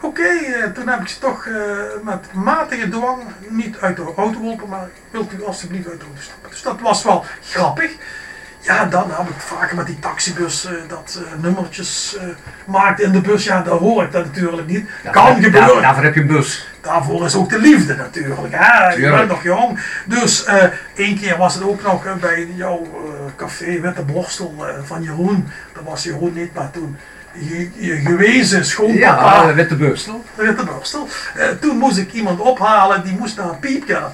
Oké, 0.00 0.30
uh, 0.30 0.64
toen 0.64 0.88
heb 0.88 1.00
ik 1.00 1.08
ze 1.08 1.18
toch 1.18 1.44
uh, 1.44 1.56
met 2.02 2.32
matige 2.32 2.88
dwang 2.88 3.22
niet 3.48 3.78
uit 3.78 3.96
de 3.96 4.12
auto 4.16 4.34
geholpen. 4.34 4.68
Maar 4.68 4.88
wilt 5.10 5.32
u 5.32 5.44
alstublieft 5.44 5.88
uit 5.88 6.00
de 6.00 6.06
auto 6.06 6.20
stappen. 6.20 6.50
Dus 6.50 6.62
dat 6.62 6.80
was 6.80 7.02
wel 7.02 7.24
grappig. 7.42 7.96
Ja, 8.62 8.84
dan 8.84 9.10
heb 9.10 9.28
ik 9.28 9.34
vaker 9.40 9.76
met 9.76 9.86
die 9.86 9.98
taxibus 9.98 10.64
eh, 10.64 10.72
dat 10.88 11.20
eh, 11.26 11.42
nummertjes 11.42 12.16
eh 12.20 12.26
maakte 12.66 13.02
in 13.02 13.12
de 13.12 13.20
bus. 13.20 13.44
Ja, 13.44 13.62
daar 13.62 13.74
hoor 13.74 14.02
ik 14.02 14.12
dat 14.12 14.24
natuurlijk 14.24 14.66
niet. 14.66 14.88
Ja, 15.02 15.10
kan 15.10 15.24
daar- 15.24 15.34
gebeuren. 15.42 15.68
daar- 15.72 15.82
daarvoor 15.82 16.02
heb 16.04 16.14
je 16.14 16.20
een 16.20 16.26
bus. 16.26 16.68
Daarvoor 16.80 17.24
is 17.24 17.34
ook 17.34 17.48
de 17.50 17.58
liefde 17.58 17.96
natuurlijk. 17.96 18.54
Hè? 18.56 18.88
Je 18.94 19.10
bent 19.10 19.28
nog 19.28 19.42
jong. 19.42 19.80
Dus 20.06 20.44
één 20.94 21.18
keer 21.18 21.36
was 21.36 21.54
het 21.54 21.62
ook 21.62 21.82
nog 21.82 22.18
bij 22.20 22.48
jouw 22.54 22.86
café 23.36 23.80
Witte 23.80 24.02
Borstel 24.02 24.64
van 24.84 25.02
Jeroen. 25.02 25.48
Dat 25.74 25.82
was 25.84 26.02
Jeroen 26.02 26.32
niet, 26.34 26.54
maar 26.54 26.70
toen 26.70 26.96
je, 27.32 27.70
je 27.74 27.96
gewezen 27.96 28.64
schoonpapa. 28.64 29.46
Ja, 29.46 29.54
witte 29.54 29.76
burstel. 29.76 30.24
Witte 30.34 30.64
Borstel. 30.64 31.08
Eh, 31.34 31.48
toen 31.48 31.76
moest 31.76 31.96
ik 31.96 32.12
iemand 32.12 32.40
ophalen, 32.40 33.04
die 33.04 33.16
moest 33.18 33.36
naar 33.36 33.48
een 33.48 33.58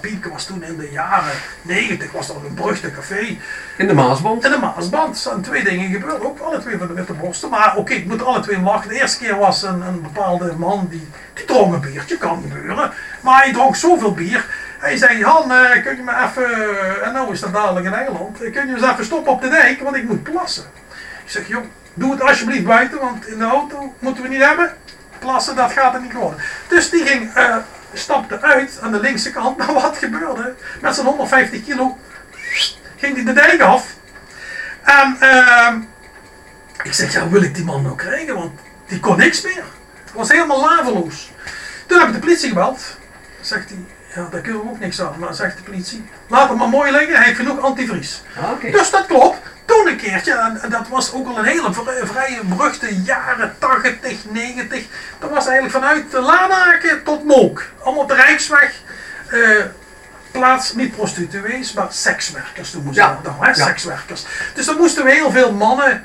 Piepke. 0.01 0.31
Was 0.31 0.45
toen 0.45 0.63
in 0.63 0.77
de 0.77 0.91
jaren 0.91 1.33
90, 1.63 2.13
was 2.13 2.27
dat 2.27 2.37
een 2.49 2.55
beruchte 2.55 2.91
café. 2.91 3.39
In 3.77 3.87
de 3.87 3.95
Maasband. 3.95 4.45
In 4.45 4.51
de 4.51 4.59
Maasband 4.59 5.15
Er 5.15 5.21
zijn 5.21 5.41
twee 5.41 5.65
dingen 5.65 5.91
gebeurd, 5.91 6.25
ook 6.25 6.39
alle 6.39 6.59
twee 6.59 6.79
van 6.79 6.87
de 6.87 6.93
Witte 6.93 7.13
Borstel. 7.13 7.49
Maar 7.49 7.77
oké, 7.77 7.93
ik 7.93 8.07
moet 8.07 8.25
alle 8.25 8.41
twee 8.41 8.61
lachen. 8.61 8.89
De 8.89 9.01
eerste 9.01 9.25
keer 9.25 9.39
was 9.39 9.63
een, 9.63 9.81
een 9.81 10.03
bepaalde 10.03 10.53
man 10.57 10.87
die, 10.91 11.09
die 11.35 11.45
dronk 11.45 11.75
een 11.75 11.81
biertje, 11.81 12.19
kan 12.19 12.43
gebeuren. 12.43 12.91
Maar 13.21 13.43
hij 13.43 13.53
dronk 13.53 13.77
zoveel 13.77 14.13
bier. 14.13 14.45
Hij 14.79 14.97
zei, 14.97 15.23
Han, 15.25 15.53
eh, 15.53 15.83
kun 15.83 15.97
je 15.97 16.03
me 16.03 16.13
even, 16.25 16.53
eh, 16.53 17.07
en 17.07 17.13
nou 17.13 17.33
is 17.33 17.41
dat 17.41 17.53
dadelijk 17.53 17.87
in 17.87 17.93
Engeland, 17.93 18.43
eh, 18.43 18.53
kun 18.53 18.67
je 18.67 18.75
eens 18.75 18.83
even 18.83 19.05
stoppen 19.05 19.33
op 19.33 19.43
de 19.43 19.49
dijk, 19.49 19.81
want 19.81 19.97
ik 19.97 20.09
moet 20.09 20.23
plassen. 20.23 20.65
Ik 21.25 21.31
zeg, 21.31 21.49
joh, 21.49 21.65
doe 21.97 22.11
het 22.13 22.21
alsjeblieft 22.23 22.65
buiten, 22.65 22.99
want 23.01 23.27
in 23.27 23.39
de 23.39 23.45
auto 23.45 23.95
moeten 23.99 24.23
we 24.23 24.29
niet 24.29 24.43
hebben. 24.43 24.77
Plassen, 25.19 25.57
dat 25.57 25.73
gaat 25.73 25.95
er 25.95 26.01
niet 26.01 26.13
worden. 26.13 26.41
Dus 26.69 26.91
die 26.91 27.07
ging, 27.07 27.35
eh, 27.35 27.57
stapte 27.93 28.41
uit 28.41 28.79
aan 28.83 28.93
de 28.93 29.01
linkse 29.01 29.31
kant, 29.31 29.57
maar 29.59 29.73
wat 29.73 29.97
gebeurde? 29.97 30.55
Met 30.81 30.95
zijn 30.95 31.07
150 31.07 31.65
kilo 31.65 31.99
ging 32.97 33.15
hij 33.15 33.25
de 33.25 33.33
dijk 33.33 33.61
af. 33.61 33.95
En 34.83 35.17
ehm, 35.21 35.81
ik 36.83 36.93
zeg, 36.93 37.13
ja, 37.13 37.29
wil 37.29 37.43
ik 37.43 37.55
die 37.55 37.65
man 37.65 37.83
nou 37.83 37.97
krijgen? 37.97 38.35
Want 38.35 38.61
die 38.87 39.01
kon 39.01 39.17
niks 39.17 39.43
meer. 39.43 39.65
Het 40.05 40.13
was 40.13 40.29
helemaal 40.29 40.61
laveloos. 40.61 41.33
Toen 41.87 41.99
heb 41.99 42.09
ik 42.09 42.15
de 42.15 42.21
politie 42.21 42.49
gebeld. 42.49 42.97
Zegt 43.41 43.69
hij, 43.69 43.79
ja, 44.15 44.29
daar 44.31 44.41
kunnen 44.41 44.63
we 44.63 44.69
ook 44.69 44.79
niks 44.79 45.01
aan. 45.01 45.15
Maar 45.19 45.35
zegt 45.35 45.57
de 45.57 45.63
politie, 45.63 46.09
laat 46.29 46.49
hem 46.49 46.59
maar 46.59 46.69
mooi 46.69 46.93
liggen, 46.93 47.17
hij 47.17 47.25
heeft 47.25 47.37
genoeg 47.39 47.61
antivries. 47.61 48.23
Ah, 48.41 48.51
Oké. 48.51 48.71
Dus 48.71 48.91
dat 48.91 49.07
klopt. 49.07 49.39
Toen 49.67 49.87
een 49.89 49.97
keertje, 49.97 50.33
en, 50.63 50.71
dat 50.71 50.89
was 50.89 51.13
ook 51.13 51.29
al 51.29 51.39
een 51.39 51.45
hele 51.45 51.73
vri- 51.73 52.07
vrij 52.07 52.41
beruchte 52.45 53.03
jaren 53.03 53.55
80, 53.59 54.19
90. 54.31 54.85
Dat 55.19 55.31
was 55.31 55.47
eigenlijk 55.47 55.75
vanuit 55.77 56.11
de 56.11 56.21
Lanaken 56.21 57.03
tot 57.05 57.25
Mook. 57.25 57.63
Allemaal 57.83 58.03
op 58.03 58.09
de 58.09 58.15
Rijksweg. 58.15 58.73
eh, 59.31 59.41
plaats 60.31 60.75
niet 60.75 60.97
prostituees, 60.97 61.73
maar 61.73 61.87
sekswerkers. 61.91 62.71
Toen 62.71 62.83
moesten 62.85 63.05
Ja, 63.05 63.17
we 63.17 63.23
dan, 63.23 63.37
hè, 63.41 63.47
ja. 63.49 63.55
sekswerkers. 63.55 64.25
Dus 64.55 64.67
dan 64.67 64.77
moesten 64.77 65.05
we 65.05 65.11
heel 65.13 65.31
veel 65.31 65.53
mannen, 65.53 66.05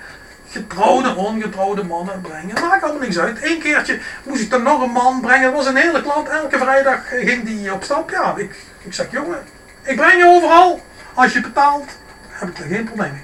getrouwde, 0.50 1.16
ongetrouwde 1.16 1.84
mannen 1.84 2.22
brengen. 2.22 2.56
Dat 2.56 2.64
maakt 2.68 2.84
allemaal 2.84 3.02
niks 3.02 3.20
uit. 3.20 3.38
Eén 3.44 3.60
keertje 3.60 4.00
moest 4.24 4.42
ik 4.42 4.50
dan 4.50 4.64
nog 4.64 4.82
een 4.82 4.92
man 4.92 5.22
brengen. 5.22 5.44
Dat 5.44 5.54
was 5.54 5.66
een 5.66 5.76
hele 5.76 6.02
klant. 6.02 6.28
Elke 6.30 6.58
vrijdag 6.58 7.12
eh, 7.12 7.28
ging 7.28 7.46
die 7.46 7.74
op 7.74 7.84
stap. 7.84 8.10
Ja, 8.10 8.34
ik, 8.38 8.56
ik 8.82 8.94
zeg, 8.94 9.06
jongen, 9.12 9.40
ik 9.84 9.96
breng 9.96 10.18
je 10.18 10.26
overal. 10.28 10.86
Als 11.14 11.34
je 11.34 11.42
betaalt, 11.42 11.90
heb 12.30 12.50
ik 12.50 12.58
er 12.58 12.66
geen 12.66 12.84
probleem 12.84 13.12
mee. 13.12 13.22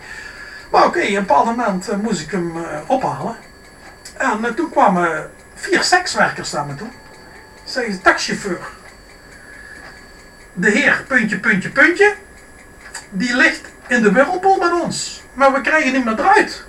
Maar 0.71 0.85
oké, 0.85 1.01
een 1.01 1.13
bepaald 1.13 1.45
moment 1.45 1.89
eh, 1.89 1.97
moest 1.97 2.21
ik 2.21 2.31
hem 2.31 2.63
eh, 2.63 2.79
ophalen. 2.87 3.37
En 4.17 4.45
eh, 4.45 4.51
toen 4.51 4.69
kwamen 4.69 5.31
vier 5.53 5.83
sekswerkers 5.83 6.51
naar 6.51 6.65
me 6.65 6.75
toe. 6.75 6.87
Zeggen 7.63 7.93
ze, 7.93 8.01
taxichauffeur. 8.01 8.67
De 10.53 10.69
heer, 10.69 11.03
puntje, 11.07 11.39
puntje, 11.39 11.69
puntje. 11.69 12.15
Die 13.09 13.35
ligt 13.35 13.67
in 13.87 14.01
de 14.01 14.11
whirlpool 14.11 14.57
met 14.57 14.81
ons. 14.81 15.23
Maar 15.33 15.53
we 15.53 15.61
krijgen 15.61 15.83
hem 15.83 15.95
niet 15.95 16.05
meer 16.05 16.19
eruit. 16.19 16.63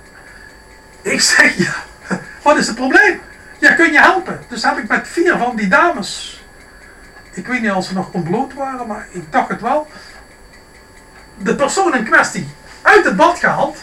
Ik 1.01 1.21
zeg, 1.21 1.57
ja, 1.57 1.73
wat 2.43 2.57
is 2.57 2.67
het 2.67 2.75
probleem? 2.75 3.21
Ja, 3.59 3.73
kun 3.73 3.91
je 3.91 3.99
helpen? 3.99 4.39
Dus 4.47 4.63
heb 4.63 4.77
ik 4.77 4.87
met 4.87 5.07
vier 5.07 5.37
van 5.37 5.55
die 5.55 5.67
dames. 5.67 6.43
Ik 7.31 7.47
weet 7.47 7.61
niet 7.61 7.71
of 7.71 7.85
ze 7.85 7.93
nog 7.93 8.11
ontbloot 8.11 8.53
waren, 8.53 8.87
maar 8.87 9.07
ik 9.11 9.31
dacht 9.31 9.49
het 9.49 9.61
wel. 9.61 9.87
De 11.37 11.55
persoon 11.55 11.95
in 11.95 12.03
kwestie 12.03 12.47
uit 12.81 13.05
het 13.05 13.15
bad 13.15 13.39
gehaald. 13.39 13.77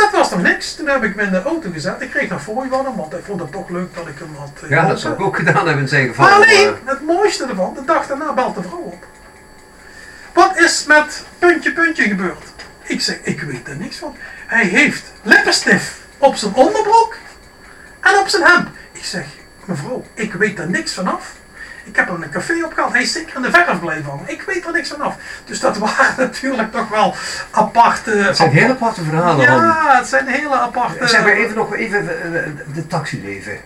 Dat 0.00 0.10
was 0.12 0.30
nog 0.30 0.42
niks. 0.42 0.74
Toen 0.74 0.88
heb 0.88 1.02
ik 1.04 1.14
hem 1.16 1.24
in 1.26 1.30
de 1.32 1.42
auto 1.42 1.70
gezet. 1.72 2.00
Ik 2.00 2.10
kreeg 2.10 2.28
van 2.42 2.68
hem, 2.84 2.96
want 2.96 3.12
ik 3.12 3.24
vond 3.24 3.40
het 3.40 3.52
toch 3.52 3.68
leuk 3.68 3.94
dat 3.94 4.06
ik 4.08 4.18
hem 4.18 4.34
had. 4.38 4.50
eh, 4.62 4.70
Ja, 4.70 4.86
dat 4.86 5.00
zou 5.00 5.14
ik 5.14 5.20
ook 5.20 5.36
gedaan 5.36 5.66
hebben 5.66 5.78
in 5.78 5.88
zijn 5.88 6.08
geval. 6.08 6.24
Maar 6.24 6.34
alleen, 6.34 6.66
eh, 6.66 6.72
het 6.84 7.02
mooiste 7.02 7.46
ervan, 7.46 7.74
de 7.74 7.84
dag 7.84 8.06
daarna 8.06 8.32
belt 8.32 8.54
de 8.54 8.62
vrouw 8.62 8.78
op. 8.78 9.04
Wat 10.32 10.58
is 10.58 10.84
met 10.86 11.24
puntje 11.38 11.72
puntje 11.72 12.02
gebeurd? 12.02 12.44
Ik 12.82 13.00
zeg, 13.00 13.18
ik 13.22 13.40
weet 13.40 13.68
er 13.68 13.76
niks 13.76 13.96
van. 13.96 14.16
Hij 14.46 14.64
heeft 14.66 15.12
lippenstift 15.22 15.92
op 16.18 16.36
zijn 16.36 16.54
onderbroek 16.54 17.16
en 18.00 18.18
op 18.18 18.28
zijn 18.28 18.42
hemd. 18.42 18.68
Ik 18.92 19.04
zeg, 19.04 19.24
mevrouw, 19.64 20.04
ik 20.14 20.32
weet 20.34 20.58
er 20.58 20.70
niks 20.70 20.94
vanaf. 20.94 21.32
Ik 21.88 21.96
heb 21.96 22.08
hem 22.08 22.22
een 22.22 22.30
café 22.30 22.64
opgehaald. 22.64 22.92
Hij 22.92 23.02
is 23.02 23.12
zeker 23.12 23.36
in 23.36 23.42
de 23.42 23.50
verf 23.50 23.80
blijven 23.80 24.10
hangen. 24.10 24.28
Ik 24.28 24.42
weet 24.42 24.66
er 24.66 24.72
niks 24.72 24.88
vanaf. 24.88 25.16
Dus 25.44 25.60
dat 25.60 25.78
waren 25.88 26.14
natuurlijk 26.16 26.72
toch 26.72 26.88
wel 26.88 27.14
aparte... 27.50 28.10
Het 28.10 28.36
zijn 28.36 28.50
hele 28.50 28.72
aparte 28.72 29.04
verhalen. 29.04 29.44
Ja, 29.44 29.96
het 29.98 30.06
zijn 30.06 30.26
hele 30.26 30.54
aparte... 30.54 31.08
Zeg 31.08 31.22
maar 31.22 31.32
even 31.32 31.56
nog 31.56 31.74
even 31.74 32.34
eh, 32.34 32.42
de 32.74 32.86
taxileven. 32.86 33.58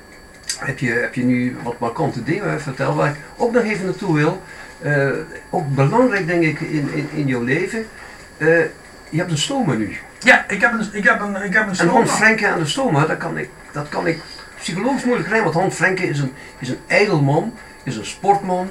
Heb 0.58 0.78
je, 0.78 0.90
heb 0.90 1.14
je 1.14 1.24
nu 1.24 1.56
wat 1.62 1.78
markante 1.78 2.22
dingen 2.22 2.60
verteld 2.60 2.96
waar 2.96 3.08
ik 3.08 3.16
ook 3.36 3.52
nog 3.52 3.62
even 3.62 3.84
naartoe 3.84 4.14
wil. 4.14 4.42
Eh, 4.82 5.08
ook 5.50 5.74
belangrijk 5.74 6.26
denk 6.26 6.42
ik 6.42 6.60
in, 6.60 6.92
in, 6.92 7.08
in 7.12 7.26
jouw 7.26 7.42
leven. 7.42 7.86
Eh, 8.36 8.48
je 9.08 9.18
hebt 9.18 9.30
een 9.30 9.38
stoma 9.38 9.74
nu. 9.74 9.96
Ja, 10.18 10.44
ik 10.48 10.60
heb 10.60 10.72
een, 10.72 10.88
ik 10.92 11.04
heb 11.04 11.20
een, 11.20 11.42
ik 11.42 11.52
heb 11.52 11.62
een 11.62 11.68
En 11.68 11.74
stoma. 11.74 11.92
Hans 11.92 12.10
Frenke 12.10 12.48
aan 12.48 12.58
de 12.58 12.66
stoma, 12.66 13.06
dat 13.06 13.16
kan 13.16 13.38
ik, 13.38 13.48
dat 13.72 13.88
kan 13.88 14.06
ik 14.06 14.20
psychologisch 14.60 15.04
moeilijk 15.04 15.28
rijden. 15.28 15.52
Want 15.52 15.62
Hans 15.62 15.74
Frenke 15.74 16.08
is 16.08 16.18
een, 16.18 16.32
is 16.58 16.68
een 16.68 16.80
ijdelman, 16.86 17.54
is 17.82 17.96
een 17.96 18.06
sportman, 18.06 18.70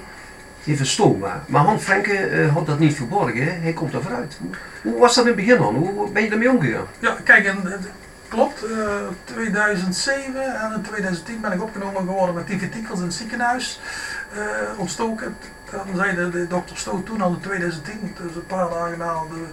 heeft 0.63 0.79
een 0.79 0.85
stoma. 0.85 1.43
Maar 1.47 1.61
Hans 1.63 1.83
Frenke 1.83 2.13
eh, 2.13 2.53
had 2.53 2.65
dat 2.65 2.79
niet 2.79 2.95
verborgen, 2.95 3.43
hè? 3.43 3.51
hij 3.51 3.73
komt 3.73 3.93
er 3.93 4.01
vooruit. 4.01 4.39
Hoe, 4.81 4.99
was 4.99 5.15
dat 5.15 5.23
in 5.25 5.31
het 5.31 5.39
begin 5.39 5.57
dan? 5.57 5.75
Hoe 5.75 6.11
ben 6.11 6.23
je 6.23 6.29
daarmee 6.29 6.49
omgegaan? 6.51 6.85
Ja, 6.99 7.17
kijk, 7.23 7.45
en, 7.45 7.57
het 7.63 7.87
klopt. 8.27 8.63
eh 8.63 8.69
2007 9.23 10.61
en 10.61 10.73
in 10.75 10.81
2010 10.81 11.41
ben 11.41 11.51
ik 11.51 11.61
opgenomen 11.63 12.01
geworden 12.05 12.35
met 12.35 12.47
divertikels 12.47 12.99
in 12.99 13.05
het 13.05 13.13
ziekenhuis. 13.13 13.79
eh, 14.33 14.79
ontstoken. 14.79 15.35
Dan 15.71 15.95
zei 15.95 16.15
de, 16.15 16.29
de 16.29 16.47
dokter 16.47 16.77
Stoot 16.77 17.05
toen 17.05 17.21
al 17.21 17.31
in 17.33 17.39
2010, 17.39 18.15
dus 18.21 18.35
een 18.35 18.45
paar 18.45 18.69
dagen 18.69 18.97
na 18.97 19.13
de, 19.13 19.45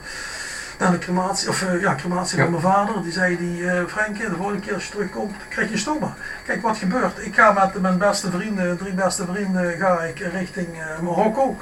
na 0.78 0.90
de 0.90 0.98
crematie, 0.98 1.48
of 1.48 1.62
eh, 1.62 1.80
ja, 1.80 1.94
crematie 1.94 2.36
Ja. 2.36 2.42
van 2.42 2.50
mijn 2.52 2.62
vader, 2.62 3.02
die 3.02 3.12
zei 3.12 3.36
die, 3.38 3.64
Frenkie, 3.86 4.28
de 4.28 4.36
volgende 4.36 4.60
keer 4.60 4.74
als 4.74 4.84
je 4.84 4.90
terugkomt, 4.90 5.34
krijg 5.48 5.70
je 5.70 5.76
stoma. 5.78 6.14
Kijk 6.44 6.62
wat 6.62 6.76
gebeurt. 6.76 7.26
Ik 7.26 7.34
ga 7.34 7.52
met 7.52 7.80
mijn 7.80 7.98
beste 7.98 8.30
vrienden, 8.30 8.76
drie 8.78 8.92
beste 8.92 9.24
vrienden, 9.32 9.76
ga 9.78 10.00
ik 10.02 10.18
richting 10.18 10.68
eh, 10.80 10.98
Marokko. 11.00 11.56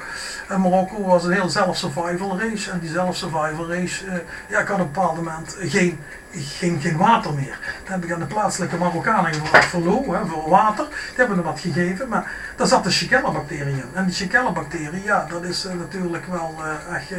En 0.47 0.61
Marokko 0.61 1.03
was 1.05 1.23
een 1.23 1.31
heel 1.31 1.49
zelf-survival 1.49 2.39
race. 2.39 2.71
En 2.71 2.79
die 2.79 2.89
zelf-survival 2.89 3.69
race, 3.73 4.05
eh, 4.05 4.13
ja, 4.47 4.59
ik 4.59 4.67
had 4.67 4.79
op 4.79 4.85
een 4.85 4.91
bepaald 4.91 5.15
moment 5.15 5.55
geen, 5.59 5.99
geen, 6.31 6.79
geen 6.81 6.97
water 6.97 7.33
meer. 7.33 7.59
Dan 7.83 7.93
heb 7.93 8.03
ik 8.03 8.11
aan 8.11 8.19
de 8.19 8.25
plaatselijke 8.25 8.77
Marokkanen 8.77 9.33
gevraagd 9.33 9.67
voor 9.67 9.81
lo, 9.81 10.13
hè, 10.13 10.25
voor 10.25 10.49
water. 10.49 10.85
Die 10.89 11.15
hebben 11.15 11.37
me 11.37 11.43
wat 11.43 11.59
gegeven, 11.59 12.07
maar 12.07 12.31
daar 12.55 12.67
zat 12.67 12.83
de 12.83 12.91
Shigella-bacterie 12.91 13.73
in. 13.75 13.89
En 13.93 14.05
die 14.05 14.13
Shigella-bacterie, 14.15 15.03
ja, 15.03 15.25
dat 15.29 15.43
is 15.43 15.67
natuurlijk 15.77 16.25
wel 16.25 16.55
echt 16.93 17.09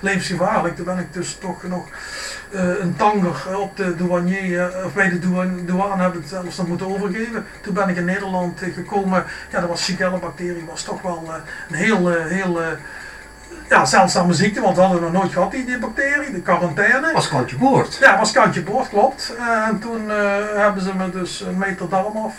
levensgevaarlijk. 0.00 0.76
Toen 0.76 0.84
ben 0.84 0.98
ik 0.98 1.12
dus 1.12 1.34
toch 1.40 1.62
nog 1.62 1.88
eh, 2.52 2.78
een 2.80 2.96
tanger 2.96 3.58
op 3.58 3.76
de 3.76 3.96
douanier, 3.96 4.70
eh, 4.70 4.84
of 4.84 4.94
bij 4.94 5.08
de 5.08 5.18
douane, 5.18 5.64
douane 5.64 6.02
heb 6.02 6.14
ik 6.14 6.20
het 6.20 6.28
zelfs 6.28 6.56
nog 6.56 6.66
moeten 6.66 6.86
overgeven. 6.86 7.46
Toen 7.62 7.74
ben 7.74 7.88
ik 7.88 7.96
in 7.96 8.04
Nederland 8.04 8.60
gekomen. 8.74 9.24
Ja, 9.50 9.60
dat 9.60 9.68
was 9.68 9.84
Shigella-bacterie, 9.84 10.64
was 10.68 10.82
toch 10.82 11.02
wel 11.02 11.24
eh, 11.26 11.34
een 11.68 11.74
heel, 11.74 12.08
heel 12.10 12.60
ja, 13.68 13.84
zeldzame 13.84 14.32
ziekte, 14.32 14.60
want 14.60 14.76
we 14.76 14.82
hadden 14.82 15.02
nog 15.02 15.12
nooit 15.12 15.32
gehad 15.32 15.50
die, 15.50 15.64
die 15.64 15.78
bacterie, 15.78 16.32
de 16.32 16.40
quarantaine. 16.40 17.12
Was 17.12 17.28
kantje 17.28 17.56
boord. 17.56 17.96
Ja, 18.00 18.18
was 18.18 18.32
kantje 18.32 18.62
boord, 18.62 18.88
klopt. 18.88 19.34
En 19.66 19.78
toen 19.78 20.08
hebben 20.54 20.82
ze 20.82 20.94
me 20.94 21.10
dus 21.10 21.40
een 21.40 21.58
meter 21.58 21.88
darm 21.88 22.16
af 22.16 22.34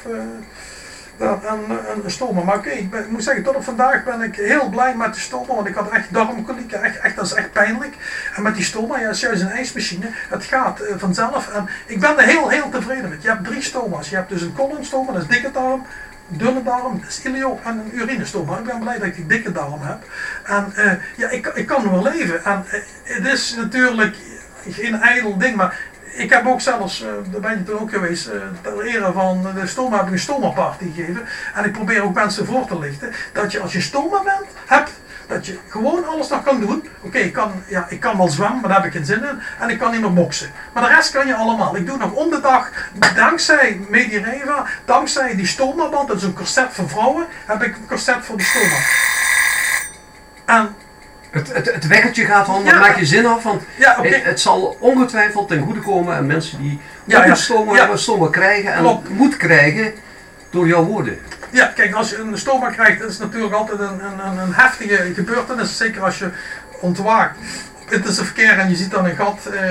en, 1.22 1.40
en, 1.48 1.64
en 1.70 2.04
een. 2.20 2.46
Maar 2.46 2.56
oké, 2.56 2.70
ik, 2.70 3.10
moet 3.10 3.24
zeggen, 3.24 3.44
tot 3.44 3.56
op 3.56 3.64
vandaag 3.64 4.04
ben 4.04 4.22
ik 4.22 4.36
heel 4.36 4.70
blij 4.70 4.96
met 4.96 5.14
de 5.14 5.20
stoma, 5.20 5.54
want 5.54 5.68
ik 5.68 5.76
had 5.76 5.90
echt 5.90 6.14
darmkoliek. 6.14 6.72
Echt, 6.72 7.00
echt, 7.00 7.16
dat 7.16 7.26
is 7.26 7.34
echt 7.34 7.52
pijnlijk. 7.52 7.96
En 8.36 8.44
met 8.44 8.56
die 8.56 8.64
stoma, 8.64 9.00
ja, 9.00 9.12
juist 9.12 9.42
een 9.42 9.50
ijsmachine. 9.50 10.06
Het 10.30 10.44
gaat 10.44 10.80
eh, 10.80 10.96
vanzelf. 10.98 11.50
En 11.50 11.70
ik 11.86 12.00
ben 12.00 12.18
er 12.18 12.26
heel, 12.26 12.50
heel 12.50 12.70
tevreden 12.70 13.10
met. 13.10 13.24
Je 13.24 13.30
hebt 13.30 13.46
drie 13.46 13.62
stoma's. 13.62 14.10
Je 14.10 14.16
hebt 14.16 14.30
dus 14.30 14.42
een 14.42 14.54
kolonstoma, 14.54 15.12
dat 15.12 15.22
is 15.22 15.28
dikke 15.28 15.52
darm. 15.52 15.86
Dunne 16.28 16.64
darm, 16.64 17.00
dat 17.00 17.10
is 17.10 17.22
ilio 17.24 17.60
en 17.64 17.78
een 17.78 17.96
urinestoma. 17.96 18.58
Ik 18.58 18.64
ben 18.64 18.80
blij 18.80 18.98
dat 18.98 19.08
ik 19.08 19.16
die 19.16 19.28
dikke 19.28 19.52
darm 19.52 19.82
heb. 19.82 20.04
En 20.44 20.74
eh, 20.76 20.92
ja, 21.18 21.30
ik, 21.30 21.48
ik 21.48 21.66
kan 21.66 21.92
wel 21.92 22.04
leven. 22.04 22.46
En 22.46 22.66
eh, 22.70 22.80
het 23.04 23.28
is 23.28 23.56
natuurlijk 23.56 24.16
geen 24.70 25.02
ijdel 25.02 25.38
ding, 25.38 25.56
maar 25.56 25.80
ik 26.14 26.30
heb 26.30 26.48
ook 26.48 26.62
zelfs, 26.62 27.04
eh, 27.04 27.10
daar 27.32 27.42
ben 27.42 27.58
je 27.58 27.64
toen 27.64 27.80
ook 27.80 27.90
geweest, 27.90 28.28
eh, 28.28 28.42
ter 28.62 28.82
ere 28.86 29.12
van 29.12 29.48
de 29.56 29.68
stoma 29.68 29.98
heb 29.98 30.06
ik 30.06 30.12
een 30.12 30.20
stoma 30.20 30.50
party 30.50 30.92
gegeven. 30.94 31.26
En 31.54 31.66
ik 31.66 31.72
probeer 31.72 32.04
ook 32.04 32.14
mensen 32.14 32.46
voor 32.46 32.68
te 32.68 32.80
lichten 32.80 33.14
dat 33.34 33.52
je 33.52 33.60
als 33.60 33.74
je 33.74 33.82
stoma 33.82 34.22
bent, 34.24 34.48
hebt, 34.66 34.92
dat 35.28 35.46
je 35.46 35.58
gewoon 35.68 36.08
alles 36.08 36.28
nog 36.28 36.44
kan 36.44 36.60
doen. 36.60 36.90
Oké, 37.02 37.18
ik, 37.18 37.34
kan, 37.34 37.64
ja, 37.68 37.86
ik 37.90 38.00
kan 38.00 38.18
wel 38.18 38.28
zwemmen, 38.28 38.60
maar 38.60 38.70
daar 38.70 38.82
heb 38.82 38.88
ik 38.88 38.94
geen 38.98 39.06
zin 39.06 39.24
in. 39.24 39.42
En 39.60 39.70
ik 39.70 39.80
kan 39.80 39.92
niet 39.92 40.02
meer 40.02 40.14
boksen. 40.14 40.52
Maar 40.74 40.84
de 40.84 40.96
rest 40.96 41.12
kan 41.12 41.28
je 41.28 41.36
allemaal. 41.36 41.76
Ik 41.76 41.86
doe 41.86 41.98
nog 41.98 42.12
om 42.12 42.30
de 42.30 42.40
dag, 42.42 42.70
dankzij 43.16 43.82
Medireva, 43.90 44.66
dankzij 44.86 45.36
die 45.36 45.48
stomaband, 45.48 46.08
dat 46.08 46.18
is 46.18 46.24
een 46.24 46.34
corset 46.34 46.68
voor 46.72 46.90
vrouwen, 46.90 47.26
heb 47.46 47.64
ik 47.64 47.76
een 47.76 47.88
corset 47.88 48.26
voor 48.26 48.38
de 48.38 48.44
stoma. 48.44 48.78
En 50.46 50.76
Het, 51.32 51.54
het, 51.54 51.74
het 51.74 51.88
wekkertje 51.88 52.26
gaat 52.26 52.48
al, 52.48 52.64
Ja. 52.64 52.72
dan 52.72 52.80
maak 52.80 52.98
je 52.98 53.06
zin 53.06 53.26
af, 53.26 53.44
want 53.44 53.64
ja, 53.78 54.02
het, 54.02 54.24
het 54.24 54.40
zal 54.40 54.78
ongetwijfeld 54.80 55.48
ten 55.48 55.62
goede 55.62 55.80
komen 55.80 56.16
aan 56.16 56.26
mensen 56.26 56.58
die 56.62 56.80
Ja, 57.06 57.26
ja. 57.26 57.30
een 57.90 57.98
stoma 57.98 58.28
krijgen 58.30 58.74
en 58.74 58.80
Klopt. 58.80 59.10
moet 59.10 59.38
krijgen 59.38 59.94
door 60.50 60.68
jouw 60.68 60.84
woorden. 60.84 61.20
Ja, 61.50 61.66
kijk, 61.66 61.94
als 61.94 62.10
je 62.10 62.18
een 62.18 62.38
stoma 62.38 62.70
krijgt, 62.70 63.00
dat 63.02 63.10
is 63.10 63.18
natuurlijk 63.18 63.54
altijd 63.54 63.80
een, 63.80 63.88
een, 64.04 64.26
een, 64.26 64.38
een 64.38 64.54
heftige 64.54 65.14
gebeurtenis. 65.14 65.78
Zeker 65.78 66.04
als 66.04 66.20
je 66.20 66.30
ontwaakt 66.80 67.38
op 67.82 67.92
intensive 67.92 68.34
care 68.34 68.62
en 68.62 68.70
je 68.70 68.76
ziet 68.76 68.92
dan 68.92 69.06
een 69.06 69.16
gat, 69.16 69.46
eh 69.46 69.62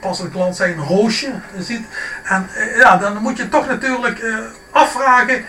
passelijk 0.00 0.34
land 0.34 0.56
zijn, 0.56 0.78
een 0.78 0.84
roosje 0.84 1.32
ziet. 1.58 1.86
En 2.24 2.48
eh, 2.54 2.76
ja, 2.76 2.96
dan 2.96 3.16
moet 3.22 3.36
je 3.36 3.48
toch 3.48 3.66
natuurlijk 3.66 4.18
eh, 4.18 4.34
afvragen, 4.70 5.36
eh, 5.36 5.42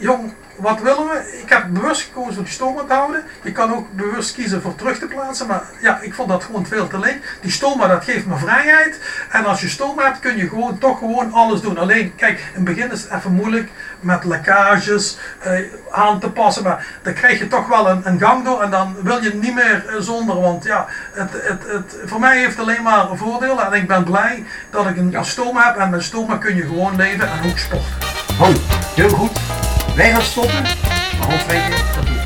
jong, 0.00 0.32
wat 0.56 0.80
willen 0.80 1.04
we? 1.06 1.38
Ik 1.42 1.48
heb 1.48 1.66
bewust 1.70 2.00
gekozen 2.02 2.34
voor 2.34 2.42
die 2.44 2.52
stoma 2.52 2.82
te 2.82 2.92
houden. 2.92 3.24
Je 3.42 3.52
kan 3.52 3.74
ook 3.74 3.92
bewust 3.92 4.34
kiezen 4.34 4.62
voor 4.62 4.74
terug 4.74 4.98
te 4.98 5.06
plaatsen, 5.06 5.46
maar 5.46 5.62
ja, 5.80 5.98
ik 6.00 6.14
vond 6.14 6.28
dat 6.28 6.44
gewoon 6.44 6.66
veel 6.66 6.86
te 6.88 6.98
leeg. 6.98 7.16
Die 7.40 7.50
stoma, 7.50 7.86
dat 7.86 8.04
geeft 8.04 8.26
me 8.26 8.36
vrijheid. 8.36 9.00
En 9.30 9.44
als 9.46 9.60
je 9.60 9.68
stoma 9.68 10.02
hebt, 10.04 10.18
kun 10.18 10.36
je 10.36 10.48
gewoon 10.48 10.78
toch 10.78 10.98
gewoon 10.98 11.32
alles 11.32 11.60
doen. 11.60 11.78
Alleen, 11.78 12.14
kijk, 12.16 12.38
in 12.38 12.44
het 12.52 12.64
begin 12.64 12.92
is 12.92 13.02
het 13.02 13.10
even 13.12 13.32
moeilijk 13.32 13.70
met 14.00 14.24
lekkages 14.24 15.18
eh, 15.40 15.52
aan 15.90 16.20
te 16.20 16.30
passen, 16.30 16.62
maar 16.62 16.86
dan 17.02 17.12
krijg 17.12 17.38
je 17.38 17.48
toch 17.48 17.66
wel 17.68 17.88
een, 17.88 18.00
een 18.04 18.20
gang 18.20 18.44
door 18.44 18.62
en 18.62 18.70
dan 18.70 18.96
wil 19.02 19.22
je 19.22 19.34
niet 19.34 19.54
meer 19.54 19.84
eh, 19.88 19.94
zonder, 19.98 20.40
want 20.40 20.64
ja, 20.64 20.86
het, 21.12 21.30
het, 21.32 21.62
het, 21.66 21.96
voor 22.04 22.20
mij 22.20 22.38
heeft 22.38 22.50
het 22.50 22.60
alleen 22.60 22.82
maar 22.82 23.06
voordelen 23.12 23.66
en 23.66 23.72
ik 23.72 23.86
ben 23.88 24.04
blij 24.04 24.44
dat 24.70 24.86
ik 24.86 24.96
een 24.96 25.10
Ja. 25.10 25.22
stoma 25.22 25.66
heb 25.66 25.76
en 25.76 25.90
met 25.90 26.02
stoma 26.02 26.36
kun 26.36 26.56
je 26.56 26.62
gewoon 26.62 26.96
leven 26.96 27.30
en 27.30 27.50
ook 27.50 27.58
sporten. 27.58 27.92
Han, 28.38 28.54
heel 28.94 29.08
goed. 29.08 29.37
Wij 29.98 30.10
gaan 30.10 30.22
stoppen. 30.22 30.62
Maar 31.18 31.28
doe 32.06 32.17